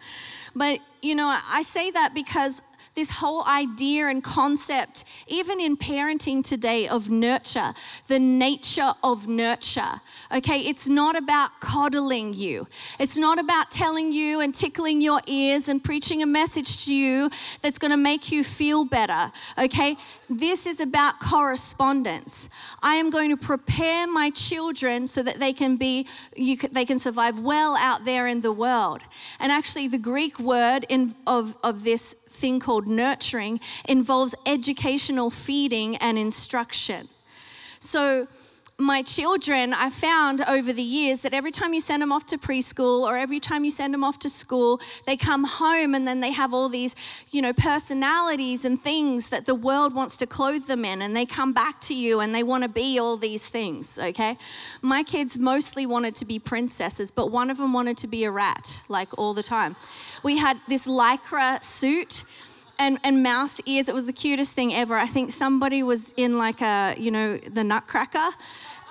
But, 0.57 0.81
you 1.03 1.15
know, 1.15 1.39
I 1.51 1.61
say 1.61 1.91
that 1.91 2.15
because 2.15 2.63
this 2.99 3.11
whole 3.11 3.45
idea 3.47 4.09
and 4.09 4.25
concept, 4.25 5.05
even 5.29 5.61
in 5.61 5.77
parenting 5.77 6.43
today, 6.43 6.89
of 6.89 7.09
nurture, 7.09 7.73
the 8.09 8.19
nature 8.19 8.93
of 9.05 9.29
nurture. 9.29 10.01
Okay, 10.35 10.59
it's 10.63 10.89
not 10.89 11.15
about 11.15 11.61
coddling 11.61 12.35
you, 12.35 12.67
it's 12.99 13.17
not 13.17 13.39
about 13.39 13.71
telling 13.71 14.13
you 14.13 14.41
and 14.41 14.53
tickling 14.53 15.01
your 15.01 15.21
ears 15.29 15.69
and 15.69 15.85
preaching 15.85 16.25
a 16.25 16.27
message 16.27 16.87
to 16.87 16.93
you 16.93 17.31
that's 17.63 17.79
going 17.79 17.93
to 17.93 17.97
make 17.97 18.33
you 18.33 18.43
feel 18.43 18.85
better. 18.85 19.31
Okay, 19.57 19.97
this 20.29 20.67
is 20.67 20.81
about 20.81 21.21
correspondence. 21.21 22.49
I 22.83 22.95
am 22.95 23.11
going 23.11 23.31
to 23.31 23.37
prepare 23.37 24.07
my 24.07 24.31
children 24.31 25.07
so 25.07 25.23
that 25.23 25.39
they 25.39 25.53
can 25.53 25.77
be, 25.77 26.07
can, 26.35 26.73
they 26.73 26.85
can 26.85 26.99
survive 26.99 27.41
well 27.41 27.77
out 27.77 28.05
there 28.05 28.27
in 28.27 28.41
the 28.41 28.53
world. 28.53 29.03
And 29.41 29.51
actually, 29.51 29.89
the 29.89 29.99
Greek 29.99 30.39
word 30.39 30.85
in, 30.89 31.15
of, 31.27 31.57
of 31.63 31.85
this 31.85 32.15
thing 32.29 32.61
called 32.61 32.87
nurturing 32.87 33.61
involves 33.89 34.35
educational 34.45 35.31
feeding 35.31 35.97
and 35.97 36.19
instruction. 36.19 37.09
So, 37.79 38.29
my 38.81 39.03
children, 39.03 39.75
I 39.75 39.91
found 39.91 40.41
over 40.43 40.73
the 40.73 40.85
years 40.85 41.23
that 41.23 41.35
every 41.35 41.51
time 41.51 41.75
you 41.75 41.81
send 41.81 42.01
them 42.01 42.13
off 42.13 42.27
to 42.27 42.39
preschool 42.39 43.03
or 43.03 43.17
every 43.17 43.41
time 43.41 43.65
you 43.65 43.73
send 43.73 43.93
them 43.93 44.05
off 44.05 44.21
to 44.21 44.31
school, 44.31 44.81
they 45.05 45.17
come 45.17 45.43
home 45.43 45.97
and 45.97 46.07
then 46.07 46.21
they 46.21 46.31
have 46.31 46.55
all 46.55 46.69
these, 46.69 46.95
you 47.33 47.43
know, 47.43 47.53
personalities 47.53 48.65
and 48.65 48.81
things 48.81 49.31
that 49.31 49.47
the 49.47 49.55
world 49.55 49.95
wants 49.95 50.17
to 50.19 50.29
clothe 50.29 50.67
them 50.67 50.85
in. 50.85 51.03
And 51.03 51.17
they 51.17 51.27
come 51.27 51.53
back 51.53 51.81
to 51.83 51.95
you 51.95 52.21
and 52.21 52.33
they 52.33 52.45
want 52.45 52.63
to 52.63 52.69
be 52.69 53.01
all 53.01 53.17
these 53.17 53.49
things, 53.49 53.99
okay? 53.99 54.39
My 54.81 55.03
kids 55.03 55.41
mostly 55.41 55.85
wanted 55.85 56.15
to 56.15 56.25
be 56.25 56.39
princesses, 56.39 57.11
but 57.11 57.33
one 57.33 57.51
of 57.51 57.59
them 57.59 57.73
wanted 57.73 57.97
to 57.99 58.07
be 58.07 58.23
a 58.23 58.31
rat, 58.31 58.83
like 58.89 59.09
all 59.19 59.35
the 59.35 59.43
time. 59.43 59.75
We 60.23 60.39
had 60.39 60.61
this 60.69 60.87
lycra 60.87 61.65
suit 61.65 62.23
and, 62.79 62.99
and 63.03 63.23
mouse 63.23 63.61
ears. 63.67 63.89
It 63.89 63.95
was 63.95 64.07
the 64.07 64.13
cutest 64.13 64.55
thing 64.55 64.75
ever. 64.75 64.97
I 64.97 65.07
think 65.07 65.33
somebody 65.33 65.83
was 65.83 66.13
in 66.17 66.39
like 66.39 66.61
a, 66.61 66.95
you 66.99 67.11
know, 67.11 67.39
the 67.39 67.65
Nutcracker 67.65 68.31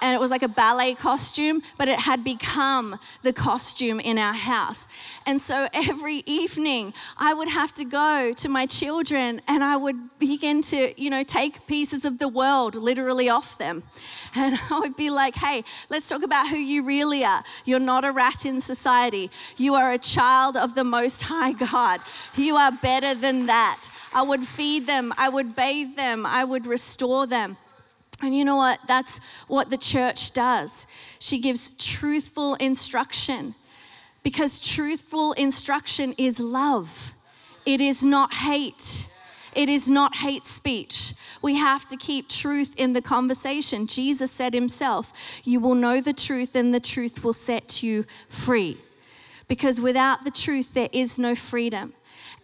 and 0.02 0.14
it 0.16 0.20
was 0.20 0.32
like 0.32 0.44
a 0.44 0.48
ballet 0.48 0.94
costume, 0.94 1.62
but 1.78 1.88
it 1.88 2.00
had 2.00 2.24
become 2.24 3.00
the 3.24 3.34
costume 3.34 4.00
in 4.00 4.18
our 4.18 4.34
house. 4.34 4.88
And 5.26 5.40
so 5.40 5.68
every 5.74 6.24
evening 6.26 6.94
I 7.18 7.34
would 7.34 7.50
have 7.50 7.74
to 7.76 7.86
go 7.86 8.34
to 8.36 8.50
my 8.50 8.66
children 8.66 9.42
and 9.48 9.64
I 9.64 9.78
would 9.78 10.18
begin 10.20 10.62
to, 10.64 11.00
you 11.02 11.10
know, 11.10 11.24
take 11.24 11.66
pieces 11.68 12.06
of 12.06 12.20
the 12.20 12.28
world 12.28 12.76
literally 12.76 13.30
off 13.30 13.58
them. 13.58 13.84
And 14.36 14.60
I 14.70 14.80
would 14.80 14.96
be 14.96 15.10
like, 15.10 15.36
hey, 15.36 15.64
let's 15.90 16.08
talk 16.08 16.22
about 16.22 16.50
who 16.50 16.58
you 16.58 16.84
really 16.84 17.26
are. 17.26 17.44
You're 17.66 17.80
not 17.80 18.06
a 18.06 18.12
rat 18.12 18.46
in 18.46 18.60
society, 18.60 19.32
you 19.58 19.74
are 19.74 19.92
a 19.92 19.98
child 19.98 20.56
of 20.56 20.76
the 20.76 20.84
Most 20.84 21.24
High 21.24 21.54
God. 21.54 22.02
You 22.36 22.56
are 22.56 22.72
better 22.72 23.16
than 23.16 23.48
that. 23.48 23.90
I 24.14 24.22
would 24.22 24.46
feed 24.46 24.86
them, 24.86 25.12
I 25.18 25.30
would 25.30 25.56
bathe 25.56 25.96
them, 25.96 26.26
I 26.26 26.44
would 26.44 26.68
restore 26.68 27.26
them. 27.26 27.58
And 28.22 28.36
you 28.36 28.44
know 28.44 28.56
what? 28.56 28.80
That's 28.88 29.20
what 29.48 29.70
the 29.70 29.78
church 29.78 30.32
does. 30.34 30.88
She 31.20 31.40
gives 31.40 31.74
truthful 31.74 32.56
instruction 32.56 33.56
because 34.24 34.60
truthful 34.60 35.32
instruction 35.34 36.14
is 36.18 36.40
love, 36.40 37.14
it 37.66 37.80
is 37.80 38.04
not 38.04 38.34
hate. 38.34 39.08
It 39.56 39.70
is 39.70 39.90
not 39.90 40.18
hate 40.18 40.46
speech. 40.46 41.16
We 41.42 41.56
have 41.56 41.88
to 41.88 41.98
keep 41.98 42.30
truth 42.30 42.76
in 42.78 42.94
the 42.94 43.02
conversation. 43.02 43.88
Jesus 43.88 44.32
said 44.32 44.54
himself, 44.54 45.12
You 45.46 45.60
will 45.60 45.74
know 45.74 46.00
the 46.00 46.14
truth, 46.14 46.56
and 46.56 46.74
the 46.74 46.80
truth 46.80 47.24
will 47.24 47.34
set 47.34 47.82
you 47.82 48.06
free. 48.28 48.78
Because 49.48 49.82
without 49.82 50.24
the 50.24 50.30
truth, 50.30 50.76
there 50.76 50.90
is 50.92 51.18
no 51.18 51.34
freedom. 51.34 51.94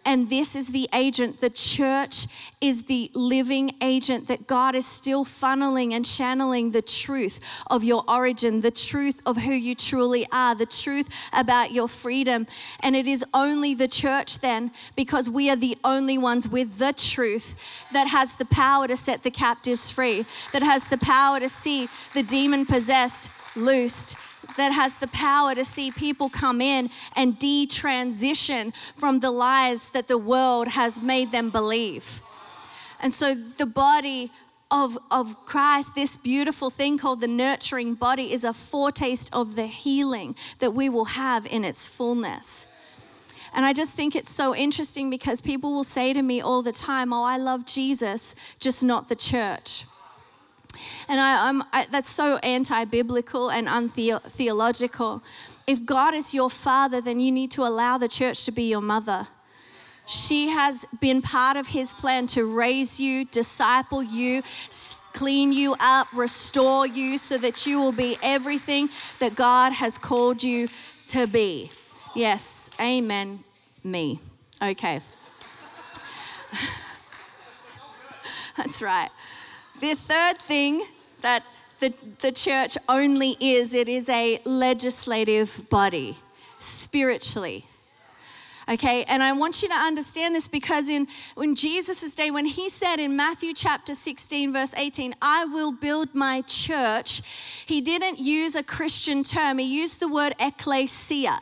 And 0.06 0.28
this 0.28 0.54
is 0.54 0.68
the 0.68 0.88
agent. 0.92 1.40
The 1.40 1.50
church 1.50 2.26
is 2.60 2.84
the 2.84 3.10
living 3.14 3.74
agent 3.80 4.28
that 4.28 4.46
God 4.46 4.74
is 4.74 4.86
still 4.86 5.24
funneling 5.24 5.92
and 5.92 6.04
channeling 6.04 6.72
the 6.72 6.82
truth 6.82 7.40
of 7.68 7.82
your 7.82 8.04
origin, 8.08 8.60
the 8.60 8.70
truth 8.70 9.20
of 9.24 9.38
who 9.38 9.52
you 9.52 9.74
truly 9.74 10.26
are, 10.30 10.54
the 10.54 10.66
truth 10.66 11.08
about 11.32 11.72
your 11.72 11.88
freedom. 11.88 12.46
And 12.80 12.94
it 12.94 13.06
is 13.06 13.24
only 13.32 13.74
the 13.74 13.88
church 13.88 14.40
then, 14.40 14.72
because 14.94 15.30
we 15.30 15.48
are 15.50 15.56
the 15.56 15.78
only 15.82 16.18
ones 16.18 16.48
with 16.48 16.78
the 16.78 16.92
truth 16.92 17.54
that 17.92 18.08
has 18.08 18.36
the 18.36 18.44
power 18.44 18.86
to 18.86 18.96
set 18.96 19.22
the 19.22 19.30
captives 19.30 19.90
free, 19.90 20.26
that 20.52 20.62
has 20.62 20.88
the 20.88 20.98
power 20.98 21.40
to 21.40 21.48
see 21.48 21.88
the 22.12 22.22
demon 22.22 22.66
possessed 22.66 23.30
loosed, 23.56 24.16
that 24.56 24.72
has 24.72 24.96
the 24.96 25.08
power 25.08 25.54
to 25.54 25.64
see 25.64 25.90
people 25.90 26.28
come 26.28 26.60
in 26.60 26.90
and 27.16 27.38
detransition 27.38 28.72
from 28.96 29.20
the 29.20 29.30
lies 29.30 29.90
that 29.90 30.08
the 30.08 30.18
world 30.18 30.68
has 30.68 31.00
made 31.00 31.32
them 31.32 31.50
believe. 31.50 32.22
And 33.00 33.12
so 33.12 33.34
the 33.34 33.66
body 33.66 34.30
of, 34.70 34.98
of 35.10 35.44
Christ, 35.44 35.94
this 35.94 36.16
beautiful 36.16 36.70
thing 36.70 36.98
called 36.98 37.20
the 37.20 37.28
nurturing 37.28 37.94
body, 37.94 38.32
is 38.32 38.44
a 38.44 38.52
foretaste 38.52 39.30
of 39.32 39.54
the 39.54 39.66
healing 39.66 40.34
that 40.58 40.72
we 40.72 40.88
will 40.88 41.04
have 41.04 41.46
in 41.46 41.64
its 41.64 41.86
fullness. 41.86 42.66
And 43.52 43.64
I 43.64 43.72
just 43.72 43.94
think 43.94 44.16
it's 44.16 44.30
so 44.30 44.54
interesting 44.54 45.10
because 45.10 45.40
people 45.40 45.72
will 45.72 45.84
say 45.84 46.12
to 46.12 46.22
me 46.22 46.40
all 46.40 46.62
the 46.62 46.72
time, 46.72 47.12
Oh, 47.12 47.22
I 47.22 47.36
love 47.36 47.66
Jesus, 47.66 48.34
just 48.58 48.82
not 48.82 49.08
the 49.08 49.14
church. 49.14 49.86
And 51.08 51.20
I, 51.20 51.48
I'm, 51.48 51.62
I, 51.72 51.86
that's 51.90 52.10
so 52.10 52.36
anti 52.38 52.84
biblical 52.84 53.50
and 53.50 53.68
untheological. 53.68 55.22
If 55.66 55.84
God 55.84 56.14
is 56.14 56.34
your 56.34 56.50
father, 56.50 57.00
then 57.00 57.20
you 57.20 57.32
need 57.32 57.50
to 57.52 57.62
allow 57.62 57.98
the 57.98 58.08
church 58.08 58.44
to 58.44 58.52
be 58.52 58.64
your 58.64 58.82
mother. 58.82 59.28
She 60.06 60.48
has 60.48 60.84
been 61.00 61.22
part 61.22 61.56
of 61.56 61.68
his 61.68 61.94
plan 61.94 62.26
to 62.28 62.44
raise 62.44 63.00
you, 63.00 63.24
disciple 63.24 64.02
you, 64.02 64.42
clean 65.14 65.52
you 65.52 65.76
up, 65.80 66.08
restore 66.12 66.86
you 66.86 67.16
so 67.16 67.38
that 67.38 67.66
you 67.66 67.80
will 67.80 67.92
be 67.92 68.18
everything 68.22 68.90
that 69.18 69.34
God 69.34 69.72
has 69.72 69.96
called 69.96 70.42
you 70.42 70.68
to 71.08 71.26
be. 71.26 71.70
Yes, 72.14 72.70
amen. 72.78 73.44
Me. 73.82 74.20
Okay. 74.60 75.00
That's 78.56 78.82
right. 78.82 79.10
The 79.80 79.94
third 79.94 80.38
thing 80.38 80.86
that 81.20 81.44
the, 81.80 81.92
the 82.20 82.32
church 82.32 82.76
only 82.88 83.36
is 83.40 83.74
it 83.74 83.88
is 83.88 84.08
a 84.08 84.40
legislative 84.44 85.68
body 85.68 86.16
spiritually. 86.58 87.66
Okay, 88.68 89.04
and 89.04 89.22
I 89.22 89.32
want 89.32 89.62
you 89.62 89.68
to 89.68 89.74
understand 89.74 90.34
this 90.34 90.48
because 90.48 90.88
in 90.88 91.06
when 91.34 91.54
Jesus' 91.54 92.14
day, 92.14 92.30
when 92.30 92.46
he 92.46 92.70
said 92.70 92.98
in 92.98 93.14
Matthew 93.14 93.52
chapter 93.52 93.92
16, 93.92 94.52
verse 94.52 94.74
18, 94.74 95.14
I 95.20 95.44
will 95.44 95.70
build 95.70 96.14
my 96.14 96.40
church, 96.42 97.20
he 97.66 97.82
didn't 97.82 98.18
use 98.18 98.56
a 98.56 98.62
Christian 98.62 99.22
term, 99.22 99.58
he 99.58 99.66
used 99.66 100.00
the 100.00 100.08
word 100.08 100.34
ecclesia. 100.40 101.40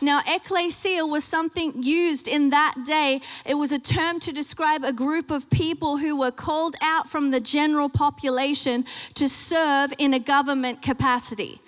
Now, 0.00 0.20
ecclesia 0.26 1.06
was 1.06 1.22
something 1.22 1.80
used 1.80 2.26
in 2.26 2.50
that 2.50 2.74
day. 2.84 3.20
It 3.46 3.54
was 3.54 3.70
a 3.70 3.78
term 3.78 4.18
to 4.20 4.32
describe 4.32 4.82
a 4.82 4.92
group 4.92 5.30
of 5.30 5.48
people 5.48 5.98
who 5.98 6.16
were 6.16 6.32
called 6.32 6.74
out 6.82 7.08
from 7.08 7.30
the 7.30 7.38
general 7.38 7.88
population 7.88 8.84
to 9.14 9.28
serve 9.28 9.94
in 9.98 10.12
a 10.12 10.18
government 10.18 10.82
capacity. 10.82 11.60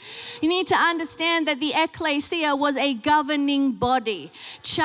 You 0.43 0.49
need 0.49 0.67
to 0.67 0.75
understand 0.75 1.47
that 1.47 1.61
the 1.61 1.75
ecclesia 1.77 2.57
was 2.57 2.77
a 2.77 2.95
governing 2.95 3.73
body 3.73 4.33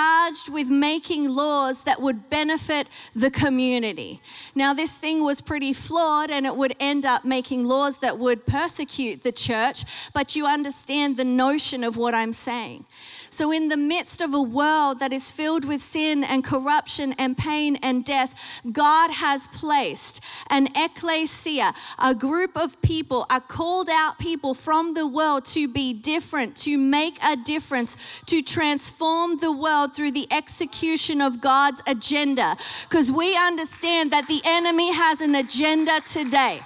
charged 0.10 0.50
with 0.50 0.68
making 0.68 1.30
laws 1.30 1.84
that 1.84 2.02
would 2.02 2.30
benefit 2.30 2.88
the 3.16 3.30
community. 3.30 4.22
Now, 4.56 4.74
this 4.74 4.98
thing 4.98 5.24
was 5.24 5.42
pretty 5.42 5.74
flawed 5.74 6.30
and 6.32 6.46
it 6.46 6.56
would 6.56 6.76
end 6.80 7.06
up 7.06 7.26
making 7.26 7.66
laws 7.66 8.00
that 8.00 8.18
would 8.18 8.46
persecute 8.46 9.24
the 9.24 9.32
church, 9.32 9.86
but 10.14 10.36
you 10.36 10.46
understand 10.46 11.18
the 11.18 11.26
notion 11.26 11.84
of 11.84 11.98
what 11.98 12.14
I'm 12.16 12.34
saying. 12.34 12.86
So, 13.32 13.52
in 13.52 13.68
the 13.68 13.78
midst 13.78 14.22
of 14.22 14.34
a 14.34 14.42
world 14.42 15.00
that 15.00 15.14
is 15.14 15.30
filled 15.30 15.64
with 15.64 15.82
sin 15.82 16.24
and 16.24 16.44
corruption 16.44 17.14
and 17.18 17.38
pain 17.38 17.76
and 17.78 18.04
death, 18.04 18.34
God 18.72 19.12
has 19.12 19.48
placed 19.48 20.20
an 20.50 20.70
ecclesia, 20.76 21.74
a 22.00 22.16
group 22.16 22.58
of 22.58 22.82
people, 22.82 23.28
a 23.30 23.40
called 23.40 23.90
out 23.90 24.18
people 24.18 24.56
from 24.56 24.96
the 24.96 25.06
world 25.06 25.46
to 25.46 25.68
be 25.68 25.94
different, 25.94 26.56
to 26.58 26.78
make 26.78 27.20
a 27.24 27.36
difference, 27.36 27.98
to 28.26 28.42
transform 28.42 29.38
the 29.38 29.52
world 29.52 29.94
through 30.00 30.12
the 30.12 30.32
execution 30.32 31.20
of 31.20 31.42
God's 31.42 31.84
agenda. 31.86 32.56
Because 32.88 33.12
we 33.12 33.36
understand 33.36 34.12
that 34.12 34.30
the 34.30 34.40
enemy 34.46 34.94
has 34.94 35.20
an 35.20 35.36
agenda 35.36 36.00
today. 36.06 36.62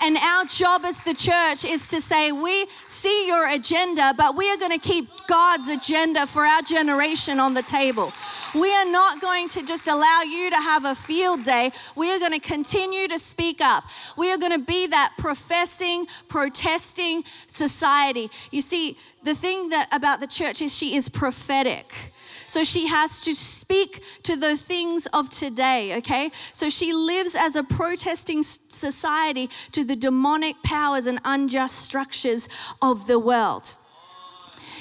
And 0.00 0.16
our 0.16 0.44
job 0.44 0.84
as 0.84 1.02
the 1.02 1.12
church 1.12 1.64
is 1.64 1.88
to 1.88 2.00
say, 2.00 2.30
we 2.30 2.66
see 2.86 3.26
your 3.26 3.48
agenda, 3.48 4.14
but 4.16 4.36
we 4.36 4.48
are 4.52 4.56
going 4.56 4.70
to 4.70 4.78
keep 4.78 5.10
God's 5.26 5.68
agenda 5.68 6.28
for 6.28 6.46
our 6.46 6.62
generation 6.62 7.40
on 7.40 7.54
the 7.54 7.62
table. 7.62 8.12
We 8.54 8.72
are 8.72 8.86
not 8.86 9.20
going 9.20 9.48
to 9.48 9.66
just 9.66 9.88
allow 9.88 10.22
you 10.22 10.48
to 10.50 10.56
have 10.56 10.84
a 10.84 10.94
field 10.94 11.42
day. 11.42 11.72
We 11.96 12.12
are 12.12 12.20
going 12.20 12.38
to 12.38 12.38
continue 12.38 13.08
to 13.08 13.18
speak 13.18 13.60
up. 13.60 13.82
We 14.16 14.30
are 14.30 14.38
going 14.38 14.52
to 14.52 14.64
be 14.64 14.86
that 14.86 15.14
professing, 15.18 16.06
protesting 16.28 17.24
society. 17.48 18.30
You 18.52 18.60
see, 18.60 18.96
the 19.24 19.34
thing 19.34 19.70
that 19.70 19.88
about 19.90 20.20
the 20.20 20.28
church 20.28 20.62
is 20.62 20.72
she 20.74 20.94
is 20.94 21.08
prophetic. 21.08 22.12
So 22.50 22.64
she 22.64 22.88
has 22.88 23.20
to 23.20 23.32
speak 23.32 24.02
to 24.24 24.34
the 24.34 24.56
things 24.56 25.06
of 25.12 25.30
today, 25.30 25.96
okay? 25.98 26.32
So 26.52 26.68
she 26.68 26.92
lives 26.92 27.36
as 27.36 27.54
a 27.54 27.62
protesting 27.62 28.42
society 28.42 29.48
to 29.70 29.84
the 29.84 29.94
demonic 29.94 30.60
powers 30.64 31.06
and 31.06 31.20
unjust 31.24 31.78
structures 31.78 32.48
of 32.82 33.06
the 33.06 33.20
world. 33.20 33.76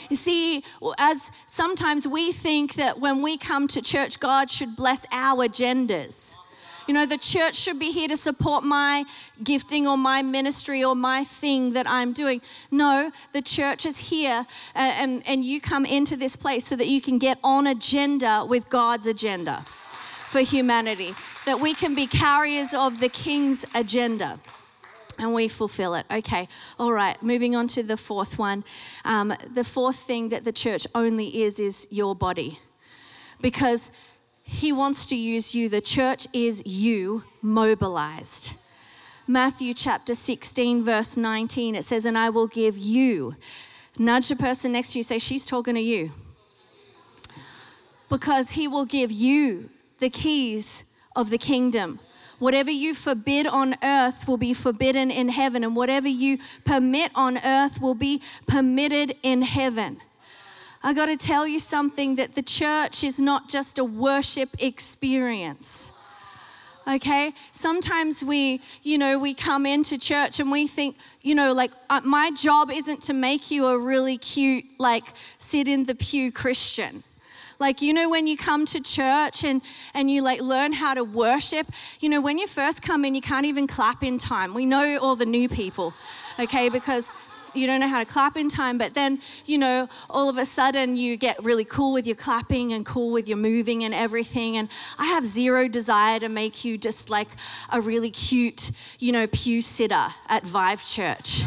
You 0.09 0.15
see, 0.15 0.63
as 0.97 1.31
sometimes 1.45 2.07
we 2.07 2.31
think 2.31 2.73
that 2.73 2.99
when 2.99 3.21
we 3.21 3.37
come 3.37 3.67
to 3.67 3.83
church, 3.83 4.19
God 4.19 4.49
should 4.49 4.75
bless 4.75 5.05
our 5.11 5.47
agendas. 5.47 6.37
You 6.89 6.93
know, 6.93 7.05
the 7.05 7.19
church 7.19 7.53
should 7.53 7.77
be 7.77 7.91
here 7.91 8.07
to 8.07 8.17
support 8.17 8.63
my 8.63 9.05
gifting 9.43 9.87
or 9.87 9.95
my 9.95 10.23
ministry 10.23 10.83
or 10.83 10.95
my 10.95 11.23
thing 11.23 11.73
that 11.73 11.87
I'm 11.87 12.13
doing. 12.13 12.41
No, 12.71 13.11
the 13.31 13.43
church 13.43 13.85
is 13.85 14.09
here 14.09 14.47
uh, 14.75 14.79
and, 14.79 15.21
and 15.27 15.45
you 15.45 15.61
come 15.61 15.85
into 15.85 16.15
this 16.15 16.35
place 16.35 16.65
so 16.65 16.75
that 16.75 16.87
you 16.87 16.99
can 16.99 17.19
get 17.19 17.37
on 17.43 17.67
agenda 17.67 18.43
with 18.43 18.69
God's 18.69 19.05
agenda 19.05 19.67
for 20.29 20.39
humanity, 20.39 21.13
that 21.45 21.59
we 21.59 21.75
can 21.75 21.93
be 21.93 22.07
carriers 22.07 22.73
of 22.73 22.99
the 22.99 23.09
king's 23.09 23.67
agenda 23.75 24.39
and 25.19 25.31
we 25.31 25.47
fulfill 25.47 25.93
it. 25.93 26.07
Okay, 26.09 26.47
all 26.79 26.91
right, 26.91 27.21
moving 27.21 27.55
on 27.55 27.67
to 27.67 27.83
the 27.83 27.97
fourth 27.97 28.39
one. 28.39 28.63
Um, 29.05 29.31
the 29.53 29.63
fourth 29.63 29.97
thing 29.97 30.29
that 30.29 30.43
the 30.43 30.51
church 30.51 30.87
only 30.95 31.43
is, 31.43 31.59
is 31.59 31.87
your 31.91 32.15
body. 32.15 32.57
Because 33.41 33.91
he 34.49 34.71
wants 34.71 35.05
to 35.05 35.15
use 35.15 35.53
you. 35.53 35.69
The 35.69 35.79
church 35.79 36.27
is 36.33 36.63
you 36.65 37.23
mobilized. 37.39 38.55
Matthew 39.27 39.75
chapter 39.75 40.15
16, 40.15 40.83
verse 40.83 41.15
19, 41.15 41.75
it 41.75 41.85
says, 41.85 42.03
And 42.03 42.17
I 42.17 42.31
will 42.31 42.47
give 42.47 42.75
you. 42.75 43.35
Nudge 43.99 44.27
the 44.29 44.35
person 44.35 44.71
next 44.71 44.93
to 44.93 44.99
you, 44.99 45.03
say, 45.03 45.19
She's 45.19 45.45
talking 45.45 45.75
to 45.75 45.79
you. 45.79 46.11
Because 48.09 48.51
he 48.51 48.67
will 48.67 48.85
give 48.85 49.11
you 49.11 49.69
the 49.99 50.09
keys 50.09 50.83
of 51.15 51.29
the 51.29 51.37
kingdom. 51.37 51.99
Whatever 52.39 52.71
you 52.71 52.95
forbid 52.95 53.45
on 53.45 53.75
earth 53.83 54.27
will 54.27 54.37
be 54.37 54.55
forbidden 54.55 55.11
in 55.11 55.29
heaven, 55.29 55.63
and 55.63 55.75
whatever 55.75 56.07
you 56.07 56.39
permit 56.65 57.11
on 57.13 57.37
earth 57.45 57.79
will 57.79 57.93
be 57.93 58.19
permitted 58.47 59.15
in 59.21 59.43
heaven. 59.43 59.99
I 60.81 60.93
got 60.93 61.07
to 61.07 61.17
tell 61.17 61.45
you 61.45 61.59
something 61.59 62.15
that 62.15 62.35
the 62.35 62.41
church 62.41 63.03
is 63.03 63.19
not 63.19 63.49
just 63.49 63.77
a 63.79 63.83
worship 63.83 64.49
experience. 64.59 65.91
Okay? 66.87 67.33
Sometimes 67.51 68.23
we, 68.23 68.61
you 68.81 68.97
know, 68.97 69.19
we 69.19 69.33
come 69.33 69.65
into 69.65 69.97
church 69.97 70.39
and 70.39 70.49
we 70.51 70.67
think, 70.67 70.95
you 71.21 71.35
know, 71.35 71.53
like 71.53 71.71
uh, 71.89 72.01
my 72.03 72.31
job 72.31 72.71
isn't 72.71 73.01
to 73.03 73.13
make 73.13 73.51
you 73.51 73.67
a 73.67 73.77
really 73.77 74.17
cute, 74.17 74.65
like 74.79 75.03
sit 75.37 75.67
in 75.67 75.85
the 75.85 75.95
pew 75.95 76.31
Christian. 76.31 77.03
Like, 77.59 77.81
you 77.81 77.91
know, 77.91 78.09
when 78.09 78.25
you 78.25 78.37
come 78.37 78.65
to 78.67 78.79
church 78.79 79.43
and, 79.43 79.61
and 79.93 80.09
you 80.09 80.21
like 80.23 80.39
learn 80.39 80.71
how 80.71 80.93
to 80.93 81.03
worship, 81.03 81.67
you 81.99 82.07
know, 82.07 82.21
when 82.21 82.37
you 82.37 82.47
first 82.47 82.81
come 82.81 83.03
in, 83.03 83.15
you 83.15 83.21
can't 83.21 83.45
even 83.45 83.67
clap 83.67 84.01
in 84.01 84.17
time. 84.17 84.53
We 84.53 84.65
know 84.65 84.97
all 84.97 85.17
the 85.17 85.25
new 85.25 85.49
people, 85.49 85.93
okay, 86.39 86.69
because 86.69 87.11
you 87.55 87.67
don't 87.67 87.79
know 87.79 87.87
how 87.87 87.99
to 87.99 88.05
clap 88.05 88.37
in 88.37 88.49
time, 88.49 88.77
but 88.77 88.93
then, 88.93 89.19
you 89.45 89.57
know, 89.57 89.87
all 90.09 90.29
of 90.29 90.37
a 90.37 90.45
sudden 90.45 90.97
you 90.97 91.17
get 91.17 91.43
really 91.43 91.65
cool 91.65 91.93
with 91.93 92.07
your 92.07 92.15
clapping 92.15 92.73
and 92.73 92.85
cool 92.85 93.11
with 93.11 93.27
your 93.27 93.37
moving 93.37 93.83
and 93.83 93.93
everything. 93.93 94.57
And 94.57 94.69
I 94.97 95.05
have 95.07 95.25
zero 95.25 95.67
desire 95.67 96.19
to 96.19 96.29
make 96.29 96.65
you 96.65 96.77
just 96.77 97.09
like 97.09 97.29
a 97.71 97.81
really 97.81 98.09
cute, 98.09 98.71
you 98.99 99.11
know, 99.11 99.27
pew 99.27 99.61
sitter 99.61 100.07
at 100.27 100.45
Vive 100.45 100.85
Church. 100.85 101.43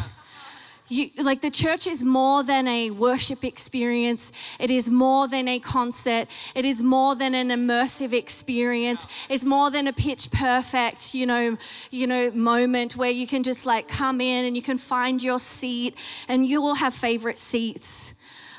You, 0.93 1.09
like 1.23 1.41
the 1.41 1.51
church 1.51 1.87
is 1.87 2.05
more 2.05 2.45
than 2.45 2.69
a 2.69 2.91
worship 2.91 3.45
experience. 3.45 4.31
It 4.59 4.71
is 4.71 4.91
more 4.91 5.27
than 5.27 5.49
a 5.49 5.59
concert. 5.59 6.29
It 6.55 6.67
is 6.67 6.83
more 6.83 7.15
than 7.17 7.35
an 7.35 7.49
immersive 7.49 8.13
experience. 8.13 9.07
It's 9.31 9.43
more 9.43 9.71
than 9.71 9.87
a 9.87 9.95
pitch 9.95 10.31
perfect, 10.31 11.15
you 11.15 11.25
know, 11.25 11.57
you 11.91 12.07
know, 12.07 12.31
moment 12.33 12.95
where 12.95 13.11
you 13.11 13.27
can 13.27 13.43
just 13.43 13.65
like 13.65 13.89
come 13.89 14.21
in 14.21 14.45
and 14.45 14.55
you 14.55 14.61
can 14.61 14.77
find 14.77 15.23
your 15.23 15.39
seat 15.39 15.97
and 16.29 16.45
you 16.45 16.63
all 16.63 16.75
have 16.75 16.95
favorite 16.95 17.39
seats. 17.39 18.13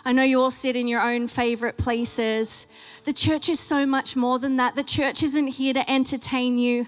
I 0.03 0.11
know 0.11 0.23
you 0.23 0.41
all 0.41 0.49
sit 0.49 0.75
in 0.75 0.87
your 0.87 1.01
own 1.01 1.27
favorite 1.27 1.77
places. 1.77 2.65
The 3.03 3.13
church 3.13 3.47
is 3.47 3.59
so 3.59 3.85
much 3.85 4.15
more 4.15 4.39
than 4.39 4.55
that. 4.55 4.73
The 4.73 4.83
church 4.83 5.21
isn't 5.21 5.47
here 5.59 5.75
to 5.75 5.87
entertain 5.87 6.57
you. 6.57 6.87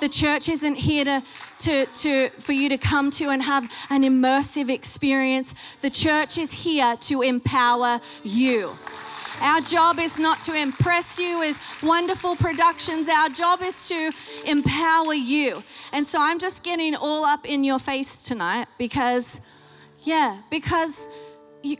The 0.00 0.08
church 0.08 0.48
isn't 0.48 0.76
here 0.76 1.04
to, 1.04 1.22
to, 1.58 1.86
to, 1.86 2.28
for 2.30 2.52
you 2.52 2.70
to 2.70 2.78
come 2.78 3.10
to 3.12 3.28
and 3.28 3.42
have 3.42 3.70
an 3.90 4.02
immersive 4.02 4.70
experience. 4.70 5.54
The 5.82 5.90
church 5.90 6.38
is 6.38 6.52
here 6.64 6.96
to 7.02 7.20
empower 7.20 8.00
you. 8.22 8.76
Our 9.40 9.60
job 9.60 9.98
is 9.98 10.18
not 10.18 10.40
to 10.42 10.54
impress 10.54 11.18
you 11.18 11.38
with 11.38 11.58
wonderful 11.82 12.36
productions. 12.36 13.08
Our 13.08 13.28
job 13.28 13.62
is 13.62 13.88
to 13.88 14.12
empower 14.46 15.14
you. 15.14 15.62
And 15.92 16.06
so 16.06 16.18
I'm 16.20 16.38
just 16.38 16.62
getting 16.62 16.94
all 16.94 17.24
up 17.24 17.46
in 17.46 17.62
your 17.64 17.78
face 17.78 18.22
tonight 18.22 18.68
because, 18.78 19.40
yeah, 20.04 20.40
because 20.50 21.08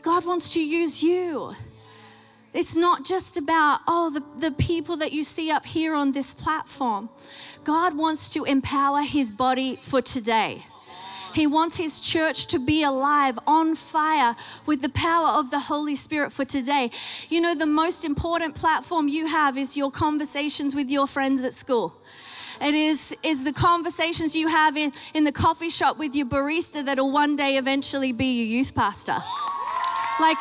God 0.01 0.25
wants 0.25 0.49
to 0.49 0.59
use 0.63 1.03
you. 1.03 1.55
It's 2.53 2.75
not 2.75 3.05
just 3.05 3.37
about, 3.37 3.79
oh, 3.87 4.09
the, 4.09 4.49
the 4.49 4.51
people 4.51 4.97
that 4.97 5.13
you 5.13 5.23
see 5.23 5.49
up 5.49 5.65
here 5.65 5.95
on 5.95 6.11
this 6.11 6.33
platform. 6.33 7.09
God 7.63 7.95
wants 7.95 8.27
to 8.29 8.43
empower 8.43 9.01
his 9.03 9.31
body 9.31 9.77
for 9.77 10.01
today. 10.01 10.65
He 11.33 11.47
wants 11.47 11.77
his 11.77 12.01
church 12.01 12.47
to 12.47 12.59
be 12.59 12.83
alive, 12.83 13.39
on 13.47 13.75
fire 13.75 14.35
with 14.65 14.81
the 14.81 14.89
power 14.89 15.29
of 15.29 15.49
the 15.49 15.59
Holy 15.59 15.95
Spirit 15.95 16.33
for 16.33 16.43
today. 16.43 16.91
You 17.29 17.39
know, 17.39 17.55
the 17.55 17.65
most 17.65 18.03
important 18.03 18.55
platform 18.55 19.07
you 19.07 19.27
have 19.27 19.57
is 19.57 19.77
your 19.77 19.91
conversations 19.91 20.75
with 20.75 20.91
your 20.91 21.07
friends 21.07 21.45
at 21.45 21.53
school. 21.53 21.95
It 22.59 22.75
is, 22.75 23.15
is 23.23 23.45
the 23.45 23.53
conversations 23.53 24.35
you 24.35 24.49
have 24.49 24.75
in, 24.75 24.91
in 25.13 25.23
the 25.23 25.31
coffee 25.31 25.69
shop 25.69 25.97
with 25.97 26.15
your 26.15 26.27
barista 26.27 26.85
that'll 26.85 27.11
one 27.11 27.37
day 27.37 27.57
eventually 27.57 28.11
be 28.11 28.39
your 28.39 28.47
youth 28.47 28.75
pastor. 28.75 29.17
Like, 30.19 30.37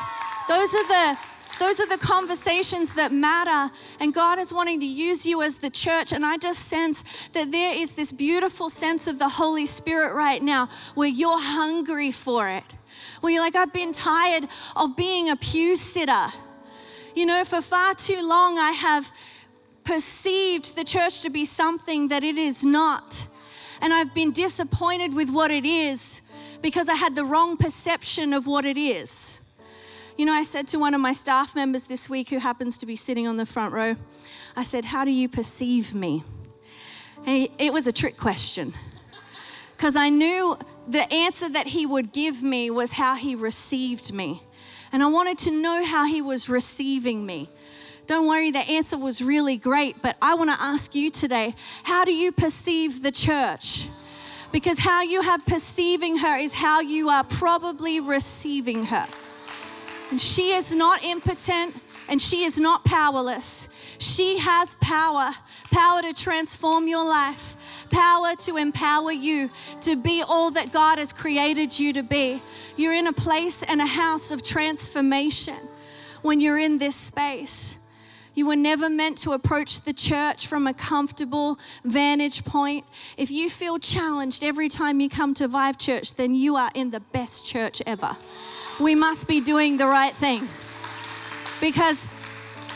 those 0.48 0.74
are 0.74 0.88
the 0.88 1.18
those 1.60 1.78
are 1.78 1.86
the 1.86 1.98
conversations 1.98 2.94
that 2.94 3.12
matter. 3.12 3.72
And 4.00 4.14
God 4.14 4.38
is 4.38 4.52
wanting 4.52 4.80
to 4.80 4.86
use 4.86 5.26
you 5.26 5.42
as 5.42 5.58
the 5.58 5.68
church. 5.68 6.10
And 6.10 6.24
I 6.24 6.38
just 6.38 6.60
sense 6.60 7.04
that 7.32 7.52
there 7.52 7.74
is 7.74 7.96
this 7.96 8.12
beautiful 8.12 8.70
sense 8.70 9.06
of 9.06 9.18
the 9.18 9.28
Holy 9.28 9.66
Spirit 9.66 10.14
right 10.14 10.42
now 10.42 10.70
where 10.94 11.08
you're 11.08 11.38
hungry 11.38 12.10
for 12.12 12.48
it. 12.48 12.74
Where 13.20 13.30
you're 13.34 13.42
like, 13.42 13.54
I've 13.54 13.74
been 13.74 13.92
tired 13.92 14.48
of 14.74 14.96
being 14.96 15.28
a 15.28 15.36
pew 15.36 15.76
sitter. 15.76 16.28
You 17.14 17.26
know, 17.26 17.44
for 17.44 17.60
far 17.60 17.94
too 17.94 18.26
long, 18.26 18.58
I 18.58 18.70
have 18.70 19.12
perceived 19.84 20.76
the 20.76 20.84
church 20.84 21.20
to 21.20 21.30
be 21.30 21.44
something 21.44 22.08
that 22.08 22.24
it 22.24 22.38
is 22.38 22.64
not. 22.64 23.28
And 23.82 23.92
I've 23.92 24.14
been 24.14 24.32
disappointed 24.32 25.12
with 25.12 25.28
what 25.28 25.50
it 25.50 25.66
is 25.66 26.22
because 26.62 26.88
I 26.88 26.94
had 26.94 27.16
the 27.16 27.24
wrong 27.24 27.58
perception 27.58 28.32
of 28.32 28.46
what 28.46 28.64
it 28.64 28.78
is. 28.78 29.42
You 30.16 30.26
know, 30.26 30.32
I 30.32 30.42
said 30.42 30.66
to 30.68 30.78
one 30.78 30.94
of 30.94 31.00
my 31.00 31.12
staff 31.12 31.54
members 31.54 31.86
this 31.86 32.10
week 32.10 32.30
who 32.30 32.38
happens 32.38 32.76
to 32.78 32.86
be 32.86 32.96
sitting 32.96 33.26
on 33.26 33.36
the 33.36 33.46
front 33.46 33.72
row, 33.72 33.96
I 34.56 34.62
said, 34.62 34.86
How 34.86 35.04
do 35.04 35.10
you 35.10 35.28
perceive 35.28 35.94
me? 35.94 36.24
And 37.26 37.48
it 37.58 37.72
was 37.72 37.86
a 37.86 37.92
trick 37.92 38.16
question 38.16 38.72
because 39.80 39.96
I 39.96 40.10
knew 40.10 40.58
the 40.86 41.10
answer 41.10 41.48
that 41.48 41.68
he 41.68 41.86
would 41.86 42.12
give 42.12 42.42
me 42.42 42.70
was 42.70 42.92
how 42.92 43.14
he 43.14 43.34
received 43.34 44.12
me. 44.12 44.42
And 44.92 45.02
I 45.02 45.06
wanted 45.06 45.38
to 45.38 45.50
know 45.50 45.82
how 45.84 46.04
he 46.04 46.20
was 46.20 46.50
receiving 46.50 47.24
me. 47.24 47.48
Don't 48.06 48.26
worry, 48.26 48.50
the 48.50 48.58
answer 48.58 48.98
was 48.98 49.22
really 49.22 49.56
great, 49.56 50.02
but 50.02 50.18
I 50.20 50.34
want 50.34 50.50
to 50.50 50.60
ask 50.60 50.94
you 50.94 51.08
today 51.08 51.54
how 51.84 52.04
do 52.04 52.12
you 52.12 52.30
perceive 52.30 53.02
the 53.02 53.10
church? 53.10 53.88
Because 54.52 54.80
how 54.80 55.00
you 55.00 55.22
have 55.22 55.46
perceiving 55.46 56.18
her 56.18 56.36
is 56.36 56.52
how 56.54 56.80
you 56.80 57.08
are 57.08 57.24
probably 57.24 58.00
receiving 58.00 58.84
her. 58.86 59.06
And 60.10 60.20
she 60.20 60.52
is 60.52 60.74
not 60.74 61.04
impotent 61.04 61.76
and 62.08 62.20
she 62.20 62.42
is 62.42 62.58
not 62.58 62.84
powerless. 62.84 63.68
She 63.98 64.38
has 64.38 64.74
power 64.76 65.30
power 65.70 66.02
to 66.02 66.12
transform 66.12 66.88
your 66.88 67.08
life, 67.08 67.86
power 67.90 68.34
to 68.34 68.56
empower 68.56 69.12
you 69.12 69.50
to 69.82 69.94
be 69.94 70.22
all 70.26 70.50
that 70.50 70.72
God 70.72 70.98
has 70.98 71.12
created 71.12 71.78
you 71.78 71.92
to 71.92 72.02
be. 72.02 72.42
You're 72.76 72.94
in 72.94 73.06
a 73.06 73.12
place 73.12 73.62
and 73.62 73.80
a 73.80 73.86
house 73.86 74.32
of 74.32 74.42
transformation 74.42 75.56
when 76.22 76.40
you're 76.40 76.58
in 76.58 76.78
this 76.78 76.96
space. 76.96 77.78
You 78.34 78.46
were 78.46 78.56
never 78.56 78.88
meant 78.88 79.18
to 79.18 79.32
approach 79.32 79.82
the 79.82 79.92
church 79.92 80.46
from 80.46 80.66
a 80.66 80.74
comfortable 80.74 81.58
vantage 81.84 82.44
point. 82.44 82.84
If 83.16 83.30
you 83.30 83.48
feel 83.50 83.78
challenged 83.78 84.42
every 84.42 84.68
time 84.68 85.00
you 85.00 85.08
come 85.08 85.34
to 85.34 85.48
Vive 85.48 85.78
Church, 85.78 86.14
then 86.14 86.34
you 86.34 86.56
are 86.56 86.70
in 86.74 86.90
the 86.90 87.00
best 87.00 87.44
church 87.46 87.82
ever 87.86 88.16
we 88.80 88.94
must 88.94 89.28
be 89.28 89.40
doing 89.40 89.76
the 89.76 89.86
right 89.86 90.14
thing. 90.14 90.48
Because 91.60 92.08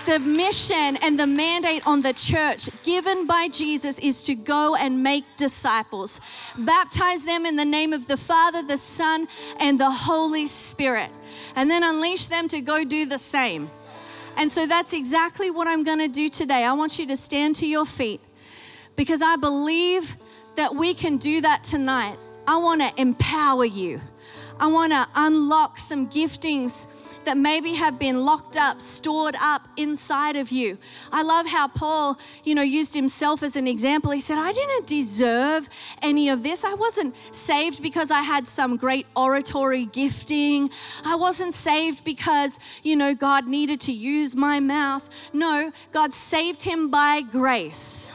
the 0.05 0.19
mission 0.19 0.99
and 1.03 1.19
the 1.19 1.27
mandate 1.27 1.87
on 1.87 2.03
the 2.03 2.13
church 2.13 2.69
given 2.83 3.27
by 3.27 3.49
Jesus 3.49 3.99
is 4.01 4.23
to 4.25 4.35
go 4.35 4.75
and 4.75 5.03
make 5.03 5.25
disciples, 5.37 6.21
baptize 6.59 7.25
them 7.25 7.47
in 7.47 7.57
the 7.57 7.65
name 7.65 7.95
of 7.95 8.07
the 8.07 8.19
Father, 8.19 8.63
the 8.63 8.77
Son, 8.77 9.27
and 9.59 9.81
the 9.81 9.91
Holy 9.91 10.47
Spirit, 10.47 11.11
and 11.57 11.71
then 11.71 11.83
unleash 11.83 12.27
them 12.27 12.49
to 12.49 12.61
go 12.61 12.85
do 12.85 13.07
the 13.07 13.19
same. 13.19 13.71
And 14.37 14.51
so 14.51 14.67
that's 14.67 14.93
exactly 14.93 15.51
what 15.51 15.67
I'm 15.67 15.85
going 15.85 16.01
to 16.01 16.09
do 16.09 16.29
today. 16.29 16.65
I 16.65 16.73
want 16.73 16.99
you 16.99 17.07
to 17.07 17.17
stand 17.17 17.55
to 17.57 17.67
your 17.67 17.87
feet 17.87 18.21
because 18.97 19.23
I 19.23 19.37
believe 19.37 20.17
that 20.57 20.75
we 20.75 20.93
can 20.93 21.17
do 21.17 21.41
that 21.41 21.65
tonight. 21.65 22.19
I 22.47 22.57
want 22.57 22.83
to 22.83 23.01
empower 23.01 23.65
you. 23.65 24.01
I 24.61 24.67
want 24.69 24.93
to 24.93 25.07
unlock 25.15 25.79
some 25.79 26.09
giftings 26.09 26.87
that 27.25 27.37
maybe 27.37 27.75
have 27.75 27.99
been 27.99 28.25
locked 28.25 28.57
up, 28.57 28.81
stored 28.81 29.35
up 29.41 29.67
inside 29.77 30.37
of 30.37 30.53
you. 30.53 30.79
I 31.11 31.23
love 31.23 31.47
how 31.47 31.69
Paul, 31.69 32.19
you 32.45 32.55
know, 32.55 32.63
used 32.63 32.95
himself 32.95 33.43
as 33.43 33.57
an 33.57 33.67
example. 33.67 34.13
He 34.13 34.21
said, 34.21 34.39
I 34.39 34.53
didn't 34.53 34.87
deserve 34.87 35.69
any 36.03 36.29
of 36.29 36.43
this. 36.43 36.65
I 36.65 36.75
wasn't 36.75 37.15
saved 37.31 37.83
because 37.83 38.11
I 38.11 38.21
had 38.21 38.47
some 38.47 38.77
great 38.77 39.07
oratory 39.17 39.87
gifting. 39.87 40.71
I 41.05 41.17
wasn't 41.17 41.55
saved 41.55 42.05
because, 42.05 42.59
you 42.83 42.97
know, 42.97 43.15
God 43.15 43.47
needed 43.49 43.81
to 43.83 43.93
use 43.93 44.37
my 44.37 44.61
mouth. 44.61 45.09
No, 45.33 45.73
God 45.93 46.13
saved 46.13 46.63
him 46.63 46.91
by 46.91 47.23
grace. 47.23 48.13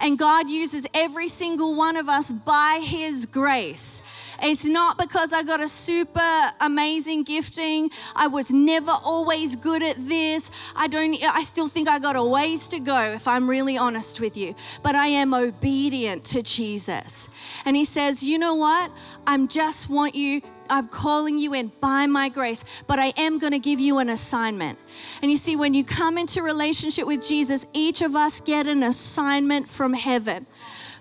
And 0.00 0.18
God 0.18 0.50
uses 0.50 0.84
every 0.92 1.28
single 1.28 1.76
one 1.76 1.96
of 1.96 2.08
us 2.08 2.32
by 2.32 2.82
his 2.84 3.24
grace. 3.24 4.02
It's 4.42 4.64
not 4.64 4.98
because 4.98 5.32
I 5.32 5.42
got 5.42 5.60
a 5.60 5.68
super 5.68 6.50
amazing 6.60 7.22
gifting. 7.22 7.90
I 8.16 8.26
was 8.26 8.50
never 8.50 8.90
always 8.90 9.54
good 9.54 9.82
at 9.82 9.96
this. 9.98 10.50
I 10.74 10.88
don't 10.88 11.16
I 11.22 11.44
still 11.44 11.68
think 11.68 11.88
I 11.88 11.98
got 11.98 12.16
a 12.16 12.24
ways 12.24 12.66
to 12.68 12.80
go 12.80 13.12
if 13.12 13.28
I'm 13.28 13.48
really 13.48 13.78
honest 13.78 14.20
with 14.20 14.36
you. 14.36 14.54
But 14.82 14.96
I 14.96 15.06
am 15.06 15.32
obedient 15.32 16.24
to 16.24 16.42
Jesus. 16.42 17.28
And 17.64 17.76
he 17.76 17.84
says, 17.84 18.22
"You 18.24 18.38
know 18.38 18.54
what? 18.54 18.90
I'm 19.26 19.46
just 19.46 19.88
want 19.88 20.14
you 20.14 20.42
I'm 20.72 20.88
calling 20.88 21.38
you 21.38 21.52
in 21.52 21.70
by 21.80 22.06
my 22.06 22.30
grace, 22.30 22.64
but 22.86 22.98
I 22.98 23.12
am 23.18 23.38
going 23.38 23.52
to 23.52 23.58
give 23.58 23.78
you 23.78 23.98
an 23.98 24.08
assignment. 24.08 24.78
And 25.20 25.30
you 25.30 25.36
see, 25.36 25.54
when 25.54 25.74
you 25.74 25.84
come 25.84 26.16
into 26.16 26.42
relationship 26.42 27.06
with 27.06 27.26
Jesus, 27.26 27.66
each 27.74 28.00
of 28.00 28.16
us 28.16 28.40
get 28.40 28.66
an 28.66 28.82
assignment 28.82 29.68
from 29.68 29.92
heaven. 29.92 30.46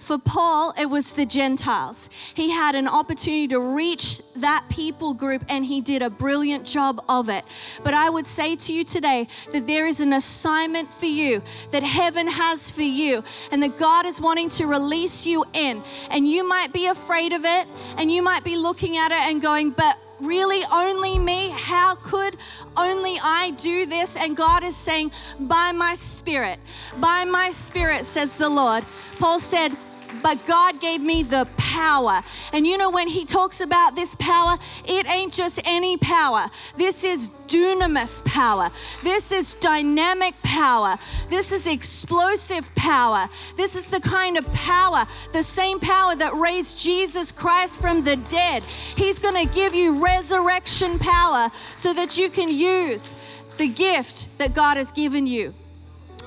For 0.02 0.18
Paul, 0.18 0.74
it 0.80 0.90
was 0.90 1.14
the 1.14 1.26
Gentiles. 1.26 2.10
He 2.34 2.50
had 2.50 2.74
an 2.74 2.88
opportunity 2.88 3.48
to 3.50 3.60
reach 3.60 4.22
that 4.36 4.66
people 4.68 5.14
group 5.14 5.46
and 5.48 5.64
he 5.64 5.80
did 5.80 6.02
a 6.02 6.10
brilliant 6.10 6.66
job 6.66 7.04
of 7.08 7.30
it. 7.30 7.46
But 7.84 7.94
I 7.94 8.10
would 8.10 8.26
say 8.26 8.56
to 8.56 8.74
you 8.74 8.84
today 8.84 9.28
that 9.52 9.68
there 9.68 9.86
is 9.86 10.00
an 10.00 10.12
assignment 10.12 10.90
for 10.90 11.06
you 11.06 11.44
that 11.70 11.84
heaven 11.84 12.28
has 12.28 12.72
for 12.72 12.82
you 12.82 13.24
and 13.52 13.62
that 13.62 13.78
God 13.78 14.08
is 14.08 14.20
wanting 14.20 14.50
to 14.50 14.66
release 14.66 15.28
you 15.28 15.46
in. 15.54 15.84
And 16.10 16.28
you 16.28 16.48
might 16.48 16.74
be 16.74 16.88
afraid 16.88 17.32
of 17.32 17.46
it 17.46 17.68
and 17.98 18.12
you 18.12 18.24
might 18.24 18.44
be 18.44 18.58
looking 18.58 18.98
at 18.98 19.12
it 19.12 19.22
and 19.30 19.40
going, 19.40 19.70
but 19.70 20.00
really 20.22 20.64
only 20.72 21.20
me? 21.20 21.50
How 21.50 21.96
could 21.96 22.38
only 22.78 23.18
I 23.22 23.52
do 23.52 23.86
this? 23.86 24.16
And 24.16 24.36
God 24.38 24.64
is 24.64 24.76
saying, 24.76 25.12
by 25.40 25.72
my 25.72 25.94
spirit, 25.96 26.60
by 26.98 27.26
my 27.26 27.50
spirit, 27.50 28.06
says 28.06 28.38
the 28.38 28.50
Lord. 28.50 28.84
Paul 29.20 29.40
said, 29.40 29.76
but 30.22 30.46
God 30.48 30.80
gave 30.80 31.02
me 31.02 31.24
the 31.24 31.48
power. 31.58 32.22
And 32.54 32.68
you 32.68 32.78
know, 32.78 32.90
when 32.90 33.08
he 33.08 33.26
talks 33.26 33.62
about 33.62 33.96
this 33.96 34.16
power, 34.16 34.58
it 34.86 35.08
ain't 35.08 35.34
just 35.34 35.60
any 35.64 35.98
power. 35.98 36.48
This 36.76 37.04
is 37.04 37.30
dunamis 37.48 38.24
power. 38.24 38.70
This 39.04 39.32
is 39.32 39.54
dynamic 39.56 40.36
power. 40.42 40.98
This 41.30 41.52
is 41.52 41.68
explosive 41.68 42.74
power. 42.76 43.30
This 43.58 43.76
is 43.76 43.88
the 43.88 44.00
kind 44.00 44.38
of 44.38 44.50
power, 44.52 45.06
the 45.34 45.44
same 45.44 45.80
power 45.80 46.16
that 46.16 46.34
raised 46.36 46.80
Jesus 46.80 47.32
Christ 47.32 47.82
from 47.82 48.04
the 48.04 48.16
dead. 48.16 48.64
He's 48.64 49.20
going 49.20 49.36
to 49.36 49.54
give 49.54 49.74
you 49.74 50.04
resurrection 50.04 51.00
power 51.00 51.50
so 51.76 51.94
that 51.94 52.18
you 52.18 52.30
can 52.30 52.50
use 52.50 53.16
the 53.58 53.68
gift 53.68 54.28
that 54.38 54.54
God 54.54 54.78
has 54.78 54.92
given 54.92 55.28
you. 55.28 55.54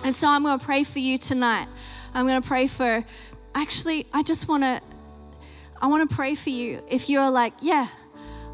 And 0.04 0.14
so 0.14 0.28
I'm 0.28 0.42
going 0.42 0.58
to 0.58 0.64
pray 0.64 0.84
for 0.84 0.98
you 0.98 1.16
tonight. 1.16 1.68
I'm 2.12 2.26
going 2.26 2.40
to 2.40 2.46
pray 2.46 2.66
for 2.66 3.04
actually, 3.54 4.06
I 4.12 4.22
just 4.22 4.48
want 4.48 4.62
to, 4.62 4.80
I 5.80 5.86
want 5.86 6.08
to 6.08 6.14
pray 6.14 6.34
for 6.34 6.50
you. 6.50 6.82
If 6.88 7.08
you're 7.08 7.30
like, 7.30 7.54
yeah, 7.60 7.88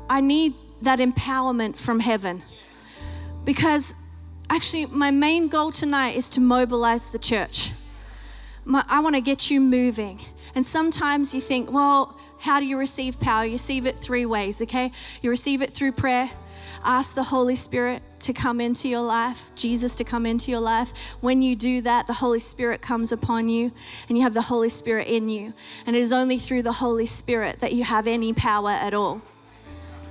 I 0.09 0.21
need 0.21 0.55
that 0.83 0.99
empowerment 0.99 1.77
from 1.77 2.01
heaven. 2.01 2.43
Because 3.45 3.95
actually, 4.49 4.87
my 4.87 5.11
main 5.11 5.49
goal 5.49 5.73
tonight 5.73 6.17
is 6.17 6.31
to 6.31 6.41
mobilize 6.41 7.11
the 7.11 7.19
church. 7.19 7.73
My, 8.65 8.85
I 8.89 9.01
want 9.01 9.15
to 9.15 9.21
get 9.21 9.51
you 9.51 9.61
moving. 9.61 10.21
And 10.55 10.67
sometimes 10.67 11.33
you 11.35 11.41
think, 11.41 11.71
well, 11.71 12.19
how 12.39 12.59
do 12.61 12.67
you 12.67 12.79
receive 12.79 13.21
power? 13.21 13.45
You 13.45 13.53
receive 13.53 13.87
it 13.87 13.97
three 13.97 14.27
ways, 14.27 14.61
okay? 14.63 14.93
You 15.23 15.31
receive 15.31 15.63
it 15.63 15.73
through 15.73 15.93
prayer, 15.93 16.31
Ask 16.83 17.15
the 17.15 17.25
Holy 17.25 17.55
Spirit 17.55 18.03
to 18.21 18.33
come 18.33 18.61
into 18.61 18.89
your 18.89 19.03
life, 19.03 19.51
Jesus 19.55 19.95
to 19.97 20.05
come 20.05 20.27
into 20.27 20.51
your 20.51 20.61
life. 20.61 20.93
When 21.21 21.43
you 21.43 21.55
do 21.55 21.81
that, 21.83 22.07
the 22.07 22.15
Holy 22.15 22.39
Spirit 22.39 22.81
comes 22.83 23.13
upon 23.13 23.49
you 23.49 23.73
and 24.09 24.17
you 24.17 24.25
have 24.25 24.35
the 24.35 24.43
Holy 24.43 24.69
Spirit 24.69 25.09
in 25.09 25.29
you. 25.29 25.55
And 25.87 25.97
it 25.97 26.01
is 26.01 26.13
only 26.13 26.39
through 26.39 26.63
the 26.63 26.73
Holy 26.73 27.07
Spirit 27.07 27.59
that 27.59 27.73
you 27.73 27.85
have 27.85 28.07
any 28.07 28.33
power 28.33 28.71
at 28.71 28.95
all. 28.95 29.23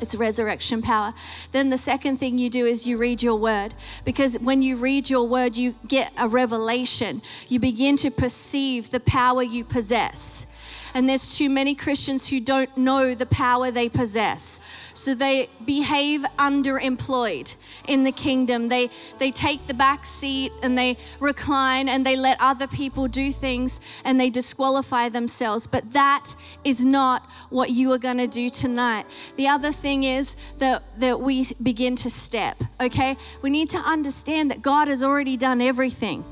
It's 0.01 0.15
resurrection 0.15 0.81
power. 0.81 1.13
Then 1.51 1.69
the 1.69 1.77
second 1.77 2.17
thing 2.17 2.37
you 2.37 2.49
do 2.49 2.65
is 2.65 2.87
you 2.87 2.97
read 2.97 3.21
your 3.21 3.35
word. 3.35 3.73
Because 4.05 4.39
when 4.39 4.61
you 4.61 4.77
read 4.77 5.09
your 5.09 5.27
word, 5.27 5.57
you 5.57 5.75
get 5.87 6.13
a 6.17 6.27
revelation. 6.27 7.21
You 7.47 7.59
begin 7.59 7.95
to 7.97 8.09
perceive 8.09 8.91
the 8.91 8.99
power 9.01 9.43
you 9.43 9.65
possess. 9.65 10.45
And 10.93 11.07
there's 11.07 11.37
too 11.37 11.49
many 11.49 11.75
Christians 11.75 12.29
who 12.29 12.39
don't 12.39 12.75
know 12.77 13.13
the 13.13 13.25
power 13.25 13.71
they 13.71 13.89
possess. 13.89 14.59
So 14.93 15.13
they 15.13 15.49
behave 15.65 16.21
underemployed 16.37 17.55
in 17.87 18.03
the 18.03 18.11
kingdom. 18.11 18.69
They, 18.69 18.89
they 19.17 19.31
take 19.31 19.67
the 19.67 19.73
back 19.73 20.05
seat 20.05 20.51
and 20.61 20.77
they 20.77 20.97
recline 21.19 21.87
and 21.87 22.05
they 22.05 22.15
let 22.15 22.37
other 22.39 22.67
people 22.67 23.07
do 23.07 23.31
things 23.31 23.79
and 24.03 24.19
they 24.19 24.29
disqualify 24.29 25.09
themselves. 25.09 25.67
But 25.67 25.93
that 25.93 26.35
is 26.63 26.83
not 26.83 27.29
what 27.49 27.71
you 27.71 27.91
are 27.91 27.97
going 27.97 28.17
to 28.17 28.27
do 28.27 28.49
tonight. 28.49 29.05
The 29.35 29.47
other 29.47 29.71
thing 29.71 30.03
is 30.03 30.35
that, 30.57 30.83
that 30.99 31.21
we 31.21 31.45
begin 31.61 31.95
to 31.97 32.09
step, 32.09 32.61
okay? 32.79 33.17
We 33.41 33.49
need 33.49 33.69
to 33.71 33.77
understand 33.77 34.51
that 34.51 34.61
God 34.61 34.87
has 34.87 35.03
already 35.03 35.37
done 35.37 35.61
everything. 35.61 36.25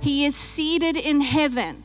He 0.00 0.24
is 0.24 0.34
seated 0.34 0.96
in 0.96 1.20
heaven. 1.20 1.84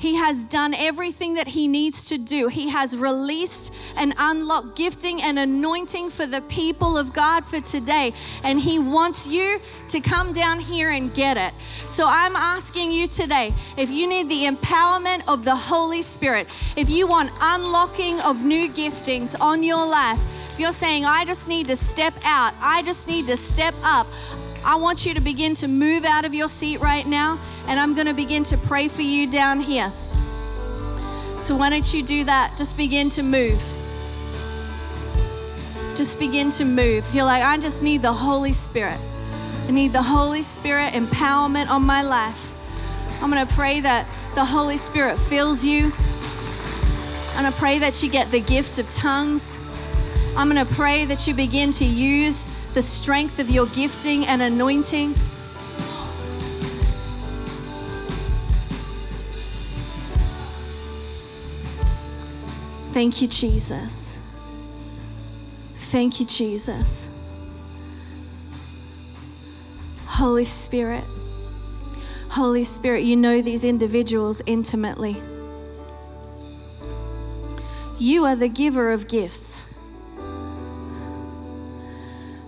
He 0.00 0.14
has 0.14 0.44
done 0.44 0.72
everything 0.72 1.34
that 1.34 1.48
He 1.48 1.68
needs 1.68 2.06
to 2.06 2.16
do. 2.16 2.48
He 2.48 2.70
has 2.70 2.96
released 2.96 3.70
and 3.96 4.14
unlocked 4.16 4.74
gifting 4.74 5.20
and 5.20 5.38
anointing 5.38 6.08
for 6.08 6.24
the 6.24 6.40
people 6.40 6.96
of 6.96 7.12
God 7.12 7.44
for 7.44 7.60
today. 7.60 8.14
And 8.42 8.58
He 8.58 8.78
wants 8.78 9.28
you 9.28 9.60
to 9.88 10.00
come 10.00 10.32
down 10.32 10.58
here 10.58 10.88
and 10.90 11.12
get 11.12 11.36
it. 11.36 11.52
So 11.86 12.06
I'm 12.08 12.34
asking 12.34 12.92
you 12.92 13.08
today 13.08 13.52
if 13.76 13.90
you 13.90 14.06
need 14.06 14.30
the 14.30 14.46
empowerment 14.46 15.22
of 15.28 15.44
the 15.44 15.54
Holy 15.54 16.00
Spirit, 16.00 16.46
if 16.76 16.88
you 16.88 17.06
want 17.06 17.30
unlocking 17.38 18.20
of 18.20 18.42
new 18.42 18.70
giftings 18.70 19.38
on 19.38 19.62
your 19.62 19.86
life, 19.86 20.20
if 20.54 20.58
you're 20.58 20.72
saying, 20.72 21.04
I 21.04 21.26
just 21.26 21.46
need 21.46 21.66
to 21.68 21.76
step 21.76 22.14
out, 22.24 22.54
I 22.62 22.80
just 22.82 23.06
need 23.06 23.26
to 23.26 23.36
step 23.36 23.74
up. 23.82 24.06
I 24.64 24.76
want 24.76 25.06
you 25.06 25.14
to 25.14 25.20
begin 25.20 25.54
to 25.54 25.68
move 25.68 26.04
out 26.04 26.24
of 26.24 26.34
your 26.34 26.48
seat 26.48 26.80
right 26.80 27.06
now, 27.06 27.38
and 27.66 27.80
I'm 27.80 27.94
going 27.94 28.06
to 28.06 28.14
begin 28.14 28.42
to 28.44 28.58
pray 28.58 28.88
for 28.88 29.02
you 29.02 29.26
down 29.26 29.60
here. 29.60 29.92
So, 31.38 31.56
why 31.56 31.70
don't 31.70 31.94
you 31.94 32.02
do 32.02 32.24
that? 32.24 32.56
Just 32.58 32.76
begin 32.76 33.08
to 33.10 33.22
move. 33.22 33.62
Just 35.96 36.18
begin 36.18 36.50
to 36.50 36.64
move. 36.64 37.14
You're 37.14 37.24
like, 37.24 37.42
I 37.42 37.56
just 37.56 37.82
need 37.82 38.02
the 38.02 38.12
Holy 38.12 38.52
Spirit. 38.52 38.98
I 39.66 39.70
need 39.70 39.92
the 39.92 40.02
Holy 40.02 40.42
Spirit 40.42 40.92
empowerment 40.92 41.68
on 41.68 41.82
my 41.82 42.02
life. 42.02 42.54
I'm 43.22 43.30
going 43.30 43.46
to 43.46 43.54
pray 43.54 43.80
that 43.80 44.06
the 44.34 44.44
Holy 44.44 44.76
Spirit 44.76 45.18
fills 45.18 45.64
you. 45.64 45.92
I'm 47.34 47.42
going 47.42 47.52
to 47.52 47.58
pray 47.58 47.78
that 47.78 48.02
you 48.02 48.10
get 48.10 48.30
the 48.30 48.40
gift 48.40 48.78
of 48.78 48.88
tongues. 48.88 49.58
I'm 50.36 50.50
going 50.50 50.64
to 50.64 50.74
pray 50.74 51.04
that 51.06 51.26
you 51.26 51.34
begin 51.34 51.70
to 51.72 51.84
use 51.84 52.48
the 52.74 52.82
strength 52.82 53.38
of 53.38 53.50
your 53.50 53.66
gifting 53.66 54.26
and 54.26 54.42
anointing. 54.42 55.14
Thank 62.92 63.22
you, 63.22 63.28
Jesus. 63.28 64.20
Thank 65.74 66.20
you, 66.20 66.26
Jesus. 66.26 67.08
Holy 70.06 70.44
Spirit, 70.44 71.04
Holy 72.30 72.62
Spirit, 72.62 73.04
you 73.04 73.16
know 73.16 73.40
these 73.40 73.64
individuals 73.64 74.42
intimately. 74.44 75.16
You 77.98 78.24
are 78.24 78.36
the 78.36 78.48
giver 78.48 78.92
of 78.92 79.08
gifts. 79.08 79.69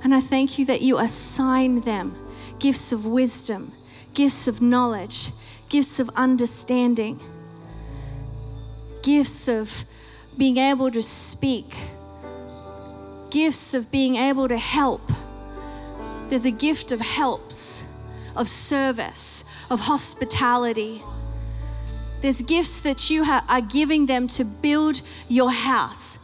And 0.04 0.14
I 0.14 0.20
thank 0.20 0.58
you 0.58 0.64
that 0.66 0.82
you 0.82 0.98
assign 0.98 1.80
them 1.80 2.16
gifts 2.58 2.92
of 2.92 3.06
wisdom, 3.06 3.72
gifts 4.14 4.48
of 4.48 4.60
knowledge, 4.60 5.30
gifts 5.68 6.00
of 6.00 6.10
understanding, 6.16 7.20
gifts 9.02 9.48
of 9.48 9.84
being 10.36 10.56
able 10.56 10.90
to 10.90 11.02
speak, 11.02 11.74
gifts 13.30 13.74
of 13.74 13.90
being 13.90 14.16
able 14.16 14.48
to 14.48 14.58
help. 14.58 15.10
There's 16.28 16.46
a 16.46 16.50
gift 16.50 16.92
of 16.92 17.00
helps, 17.00 17.84
of 18.34 18.48
service, 18.48 19.44
of 19.70 19.80
hospitality. 19.80 21.02
There's 22.20 22.42
gifts 22.42 22.80
that 22.80 23.10
you 23.10 23.24
are 23.24 23.60
giving 23.60 24.06
them 24.06 24.26
to 24.28 24.44
build 24.44 25.02
your 25.28 25.50
house 25.50 26.18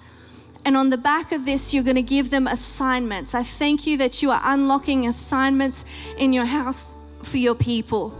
and 0.68 0.76
on 0.76 0.90
the 0.90 0.98
back 0.98 1.32
of 1.32 1.46
this, 1.46 1.72
you're 1.72 1.82
going 1.82 1.96
to 1.96 2.02
give 2.02 2.28
them 2.28 2.46
assignments. 2.46 3.34
I 3.34 3.42
thank 3.42 3.86
you 3.86 3.96
that 3.96 4.22
you 4.22 4.30
are 4.30 4.40
unlocking 4.44 5.06
assignments 5.06 5.86
in 6.18 6.34
your 6.34 6.44
house 6.44 6.94
for 7.22 7.38
your 7.38 7.54
people. 7.54 8.10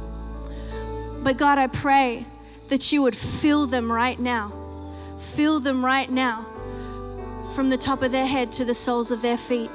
But 1.23 1.37
God, 1.37 1.59
I 1.59 1.67
pray 1.67 2.25
that 2.69 2.91
you 2.91 3.03
would 3.03 3.15
fill 3.15 3.67
them 3.67 3.93
right 3.93 4.19
now. 4.19 4.55
Fill 5.19 5.61
them 5.61 5.85
right 5.85 6.11
now 6.11 6.47
from 7.55 7.69
the 7.69 7.77
top 7.77 8.03
of 8.03 8.13
their 8.13 8.27
head 8.27 8.51
to 8.53 8.65
the 8.65 8.73
soles 8.73 9.11
of 9.11 9.21
their 9.21 9.37
feet. 9.37 9.71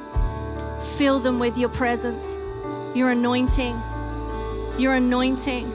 Fill 0.97 1.19
them 1.19 1.37
with 1.37 1.59
your 1.59 1.69
presence, 1.69 2.43
your 2.95 3.11
anointing, 3.11 3.79
your 4.79 4.95
anointing, 4.95 5.71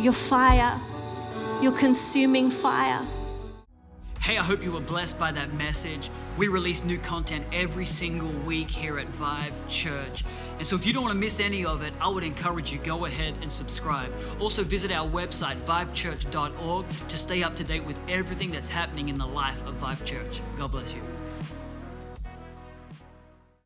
your 0.00 0.14
fire, 0.14 0.80
your 1.60 1.72
consuming 1.72 2.48
fire. 2.48 3.04
Hey, 4.20 4.36
I 4.36 4.42
hope 4.42 4.62
you 4.62 4.70
were 4.70 4.80
blessed 4.80 5.18
by 5.18 5.32
that 5.32 5.54
message. 5.54 6.10
We 6.36 6.48
release 6.48 6.84
new 6.84 6.98
content 6.98 7.46
every 7.54 7.86
single 7.86 8.28
week 8.28 8.68
here 8.68 8.98
at 8.98 9.08
Vive 9.08 9.66
Church. 9.66 10.24
And 10.58 10.66
so 10.66 10.76
if 10.76 10.84
you 10.84 10.92
don't 10.92 11.04
want 11.04 11.14
to 11.14 11.18
miss 11.18 11.40
any 11.40 11.64
of 11.64 11.80
it, 11.80 11.94
I 12.02 12.08
would 12.08 12.22
encourage 12.22 12.70
you 12.70 12.78
go 12.80 13.06
ahead 13.06 13.34
and 13.40 13.50
subscribe. 13.50 14.12
Also 14.38 14.62
visit 14.62 14.92
our 14.92 15.08
website 15.08 15.56
vivechurch.org 15.62 16.84
to 17.08 17.16
stay 17.16 17.42
up 17.42 17.56
to 17.56 17.64
date 17.64 17.84
with 17.84 17.98
everything 18.10 18.50
that's 18.50 18.68
happening 18.68 19.08
in 19.08 19.16
the 19.16 19.26
life 19.26 19.66
of 19.66 19.76
Vive 19.76 20.04
Church. 20.04 20.42
God 20.58 20.72
bless 20.72 20.92
you. 20.92 21.00